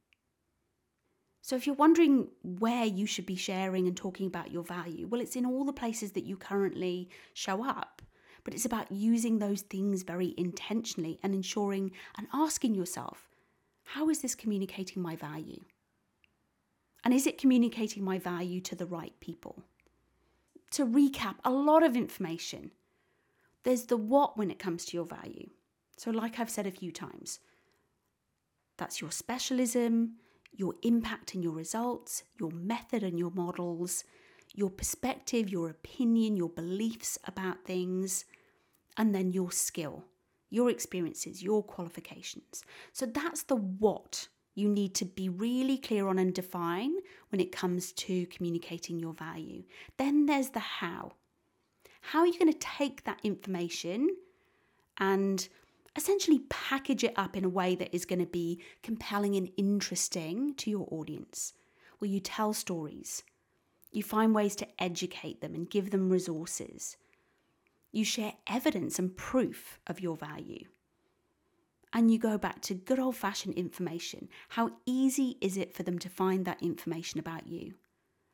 So, 1.41 1.56
if 1.56 1.65
you're 1.65 1.75
wondering 1.75 2.27
where 2.43 2.86
you 2.86 3.08
should 3.08 3.25
be 3.25 3.36
sharing 3.36 3.88
and 3.88 3.97
talking 3.97 4.27
about 4.27 4.51
your 4.51 4.63
value, 4.63 5.08
well, 5.08 5.21
it's 5.21 5.36
in 5.36 5.45
all 5.45 5.65
the 5.65 5.73
places 5.73 6.12
that 6.12 6.23
you 6.25 6.38
currently 6.38 7.10
show 7.34 7.67
up. 7.67 8.01
But 8.43 8.54
it's 8.54 8.65
about 8.65 8.91
using 8.91 9.39
those 9.39 9.62
things 9.62 10.04
very 10.04 10.34
intentionally 10.38 11.19
and 11.23 11.34
ensuring 11.34 11.91
and 12.17 12.27
asking 12.34 12.75
yourself, 12.75 13.30
how 13.84 14.10
is 14.10 14.21
this 14.21 14.36
communicating 14.36 15.01
my 15.01 15.15
value? 15.15 15.62
And 17.04 17.13
is 17.13 17.27
it 17.27 17.38
communicating 17.38 18.04
my 18.04 18.19
value 18.19 18.62
to 18.62 18.75
the 18.75 18.86
right 18.86 19.13
people? 19.19 19.63
To 20.71 20.86
recap, 20.86 21.36
a 21.43 21.51
lot 21.51 21.84
of 21.84 21.95
information. 21.95 22.71
There's 23.63 23.86
the 23.86 23.97
what 23.97 24.38
when 24.38 24.51
it 24.51 24.60
comes 24.60 24.86
to 24.86 24.97
your 24.97 25.06
value. 25.06 25.49
So, 25.97 26.12
like 26.12 26.39
I've 26.39 26.49
said 26.49 26.65
a 26.65 26.71
few 26.71 26.91
times, 26.91 27.39
that's 28.77 29.01
your 29.01 29.12
specialism, 29.12 30.13
your 30.51 30.75
impact 30.83 31.33
and 31.33 31.43
your 31.43 31.53
results, 31.53 32.23
your 32.39 32.51
method 32.51 33.03
and 33.03 33.17
your 33.17 33.31
models, 33.31 34.03
your 34.53 34.69
perspective, 34.69 35.49
your 35.49 35.69
opinion, 35.69 36.35
your 36.35 36.49
beliefs 36.49 37.17
about 37.25 37.63
things, 37.65 38.25
and 38.97 39.15
then 39.15 39.31
your 39.31 39.51
skill, 39.51 40.05
your 40.49 40.69
experiences, 40.69 41.41
your 41.41 41.63
qualifications. 41.63 42.63
So 42.91 43.05
that's 43.05 43.43
the 43.43 43.55
what 43.55 44.27
you 44.53 44.67
need 44.67 44.93
to 44.95 45.05
be 45.05 45.29
really 45.29 45.77
clear 45.77 46.07
on 46.07 46.19
and 46.19 46.33
define 46.33 46.93
when 47.29 47.39
it 47.39 47.53
comes 47.53 47.93
to 47.93 48.25
communicating 48.27 48.99
your 48.99 49.13
value. 49.13 49.63
Then 49.97 50.25
there's 50.25 50.49
the 50.49 50.59
how. 50.59 51.13
How 52.01 52.19
are 52.19 52.27
you 52.27 52.37
going 52.37 52.51
to 52.51 52.59
take 52.59 53.05
that 53.05 53.19
information 53.23 54.09
and 54.97 55.47
essentially 55.95 56.39
package 56.49 57.04
it 57.04 57.13
up 57.15 57.36
in 57.36 57.43
a 57.43 57.49
way 57.49 57.75
that 57.75 57.93
is 57.93 58.06
going 58.06 58.19
to 58.19 58.25
be 58.25 58.62
compelling 58.82 59.36
and 59.36 59.49
interesting 59.58 60.54
to 60.56 60.69
your 60.69 60.88
audience? 60.91 61.54
where 62.01 62.10
you 62.10 62.19
tell 62.19 62.51
stories? 62.51 63.23
You 63.91 64.01
find 64.01 64.34
ways 64.34 64.56
to 64.56 64.67
educate 64.82 65.39
them 65.39 65.54
and 65.54 65.69
give 65.69 65.91
them 65.91 66.10
resources. 66.10 66.97
You 67.91 68.04
share 68.04 68.34
evidence 68.47 68.97
and 68.97 69.15
proof 69.15 69.80
of 69.86 69.99
your 69.99 70.17
value 70.17 70.65
and 71.93 72.10
you 72.10 72.17
go 72.17 72.38
back 72.38 72.62
to 72.62 72.73
good 72.73 72.99
old 72.99 73.15
fashioned 73.15 73.56
information. 73.56 74.30
How 74.49 74.71
easy 74.86 75.38
is 75.41 75.58
it 75.58 75.75
for 75.75 75.84
them 75.84 75.99
to 75.99 76.10
find 76.10 76.45
that 76.45 76.63
information 76.63 77.19
about 77.19 77.47
you? 77.47 77.73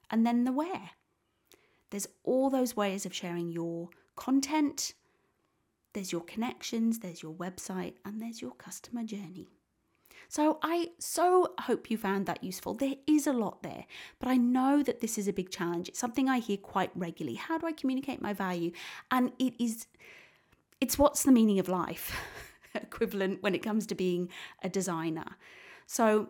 And 0.10 0.26
then 0.26 0.46
the 0.46 0.52
where. 0.52 0.91
There's 1.89 2.08
all 2.24 2.50
those 2.50 2.78
ways 2.78 3.06
of 3.06 3.13
sharing 3.13 3.52
your 3.52 3.89
content, 4.15 4.93
there's 5.93 6.12
your 6.12 6.21
connections, 6.21 7.00
there's 7.00 7.21
your 7.21 7.34
website, 7.34 7.93
and 8.06 8.21
there's 8.21 8.41
your 8.41 8.52
customer 8.52 9.04
journey. 9.04 9.50
So 10.30 10.60
I 10.62 10.89
so 11.00 11.54
hope 11.60 11.89
you 11.89 11.97
found 11.97 12.26
that 12.26 12.43
useful. 12.43 12.73
There 12.73 12.95
is 13.08 13.28
a 13.28 13.34
lot 13.34 13.63
there, 13.63 13.86
but 14.19 14.28
I 14.28 14.36
know 14.36 14.84
that 14.84 15.00
this 15.00 15.17
is 15.17 15.28
a 15.28 15.34
big 15.34 15.50
challenge. 15.50 15.88
It's 15.88 16.00
something 16.00 16.28
I 16.28 16.39
hear 16.39 16.58
quite 16.58 16.91
regularly. 16.95 17.38
How 17.38 17.58
do 17.58 17.65
I 17.65 17.71
communicate 17.71 18.21
my 18.21 18.34
value? 18.34 18.71
And 19.10 19.32
it 19.39 19.54
is 19.60 19.88
it's 20.82 21.00
what's 21.00 21.23
the 21.23 21.32
meaning 21.32 21.60
of 21.60 21.69
life. 21.69 22.15
equivalent 22.76 23.41
when 23.41 23.56
it 23.56 23.63
comes 23.63 23.86
to 23.88 23.95
being 23.95 24.30
a 24.63 24.69
designer. 24.69 25.38
So 25.86 26.30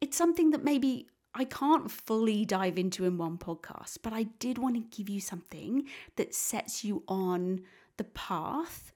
it's 0.00 0.16
something 0.16 0.50
that 0.50 0.64
maybe 0.64 1.08
I 1.34 1.44
can't 1.44 1.90
fully 1.90 2.44
dive 2.44 2.78
into 2.78 3.04
in 3.04 3.18
one 3.18 3.38
podcast, 3.38 3.98
but 4.02 4.12
I 4.12 4.24
did 4.24 4.58
want 4.58 4.74
to 4.74 4.96
give 4.96 5.08
you 5.08 5.20
something 5.20 5.86
that 6.16 6.34
sets 6.34 6.84
you 6.84 7.02
on 7.08 7.62
the 7.96 8.04
path 8.04 8.91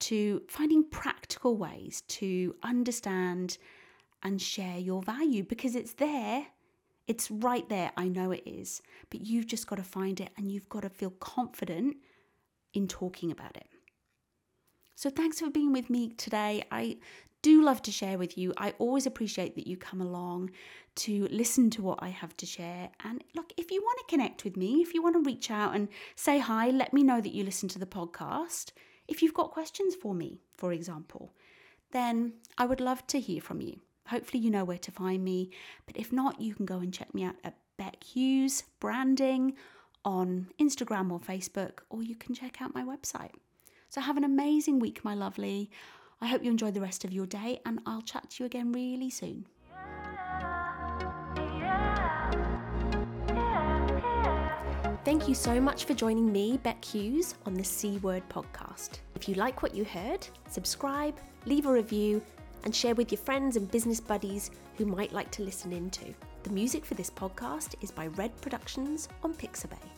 to 0.00 0.42
finding 0.48 0.84
practical 0.84 1.56
ways 1.56 2.02
to 2.08 2.54
understand 2.62 3.58
and 4.22 4.40
share 4.40 4.78
your 4.78 5.02
value 5.02 5.42
because 5.44 5.74
it's 5.74 5.94
there. 5.94 6.46
It's 7.06 7.30
right 7.30 7.68
there. 7.68 7.92
I 7.96 8.08
know 8.08 8.32
it 8.32 8.42
is. 8.44 8.82
But 9.10 9.24
you've 9.24 9.46
just 9.46 9.66
got 9.66 9.76
to 9.76 9.84
find 9.84 10.20
it 10.20 10.30
and 10.36 10.50
you've 10.50 10.68
got 10.68 10.82
to 10.82 10.90
feel 10.90 11.10
confident 11.10 11.96
in 12.74 12.88
talking 12.88 13.30
about 13.30 13.56
it. 13.56 13.68
So 14.96 15.10
thanks 15.10 15.40
for 15.40 15.50
being 15.50 15.72
with 15.72 15.90
me 15.90 16.10
today. 16.10 16.64
I 16.70 16.98
do 17.42 17.62
love 17.62 17.82
to 17.82 17.92
share 17.92 18.18
with 18.18 18.36
you. 18.36 18.52
I 18.56 18.74
always 18.78 19.06
appreciate 19.06 19.54
that 19.54 19.66
you 19.66 19.76
come 19.76 20.00
along 20.00 20.50
to 20.96 21.28
listen 21.30 21.70
to 21.70 21.82
what 21.82 21.98
I 22.02 22.08
have 22.08 22.36
to 22.38 22.46
share. 22.46 22.90
And 23.04 23.22
look, 23.34 23.52
if 23.56 23.70
you 23.70 23.82
want 23.82 23.98
to 24.00 24.12
connect 24.12 24.42
with 24.42 24.56
me, 24.56 24.80
if 24.80 24.94
you 24.94 25.02
want 25.02 25.14
to 25.14 25.30
reach 25.30 25.50
out 25.50 25.74
and 25.74 25.88
say 26.16 26.38
hi, 26.38 26.70
let 26.70 26.92
me 26.92 27.02
know 27.02 27.20
that 27.20 27.32
you 27.32 27.44
listen 27.44 27.68
to 27.68 27.78
the 27.78 27.86
podcast. 27.86 28.72
If 29.08 29.22
you've 29.22 29.34
got 29.34 29.50
questions 29.50 29.94
for 29.94 30.14
me, 30.14 30.40
for 30.54 30.72
example, 30.72 31.32
then 31.92 32.34
I 32.58 32.66
would 32.66 32.80
love 32.80 33.06
to 33.08 33.20
hear 33.20 33.40
from 33.40 33.60
you. 33.60 33.80
Hopefully, 34.08 34.42
you 34.42 34.50
know 34.50 34.64
where 34.64 34.78
to 34.78 34.92
find 34.92 35.24
me. 35.24 35.50
But 35.86 35.96
if 35.96 36.12
not, 36.12 36.40
you 36.40 36.54
can 36.54 36.66
go 36.66 36.78
and 36.78 36.92
check 36.92 37.12
me 37.14 37.24
out 37.24 37.36
at 37.44 37.56
Bec 37.76 38.02
Hughes 38.02 38.64
Branding 38.80 39.54
on 40.04 40.48
Instagram 40.60 41.10
or 41.10 41.18
Facebook, 41.18 41.80
or 41.90 42.02
you 42.02 42.14
can 42.14 42.34
check 42.34 42.62
out 42.62 42.74
my 42.74 42.84
website. 42.84 43.32
So 43.88 44.00
have 44.00 44.16
an 44.16 44.24
amazing 44.24 44.78
week, 44.78 45.04
my 45.04 45.14
lovely. 45.14 45.70
I 46.20 46.26
hope 46.28 46.42
you 46.44 46.50
enjoy 46.50 46.70
the 46.70 46.80
rest 46.80 47.04
of 47.04 47.12
your 47.12 47.26
day, 47.26 47.60
and 47.66 47.80
I'll 47.86 48.02
chat 48.02 48.30
to 48.30 48.42
you 48.42 48.46
again 48.46 48.72
really 48.72 49.10
soon. 49.10 49.46
Thank 55.06 55.28
you 55.28 55.36
so 55.36 55.60
much 55.60 55.84
for 55.84 55.94
joining 55.94 56.32
me, 56.32 56.58
Bec 56.64 56.84
Hughes, 56.84 57.36
on 57.46 57.54
the 57.54 57.62
C 57.62 57.98
Word 57.98 58.24
podcast. 58.28 58.98
If 59.14 59.28
you 59.28 59.36
like 59.36 59.62
what 59.62 59.72
you 59.72 59.84
heard, 59.84 60.26
subscribe, 60.48 61.14
leave 61.44 61.66
a 61.66 61.72
review, 61.72 62.20
and 62.64 62.74
share 62.74 62.96
with 62.96 63.12
your 63.12 63.20
friends 63.20 63.54
and 63.54 63.70
business 63.70 64.00
buddies 64.00 64.50
who 64.76 64.84
might 64.84 65.12
like 65.12 65.30
to 65.30 65.44
listen 65.44 65.72
into. 65.72 66.12
The 66.42 66.50
music 66.50 66.84
for 66.84 66.94
this 66.94 67.08
podcast 67.08 67.76
is 67.82 67.92
by 67.92 68.08
Red 68.08 68.36
Productions 68.40 69.08
on 69.22 69.32
Pixabay. 69.32 69.95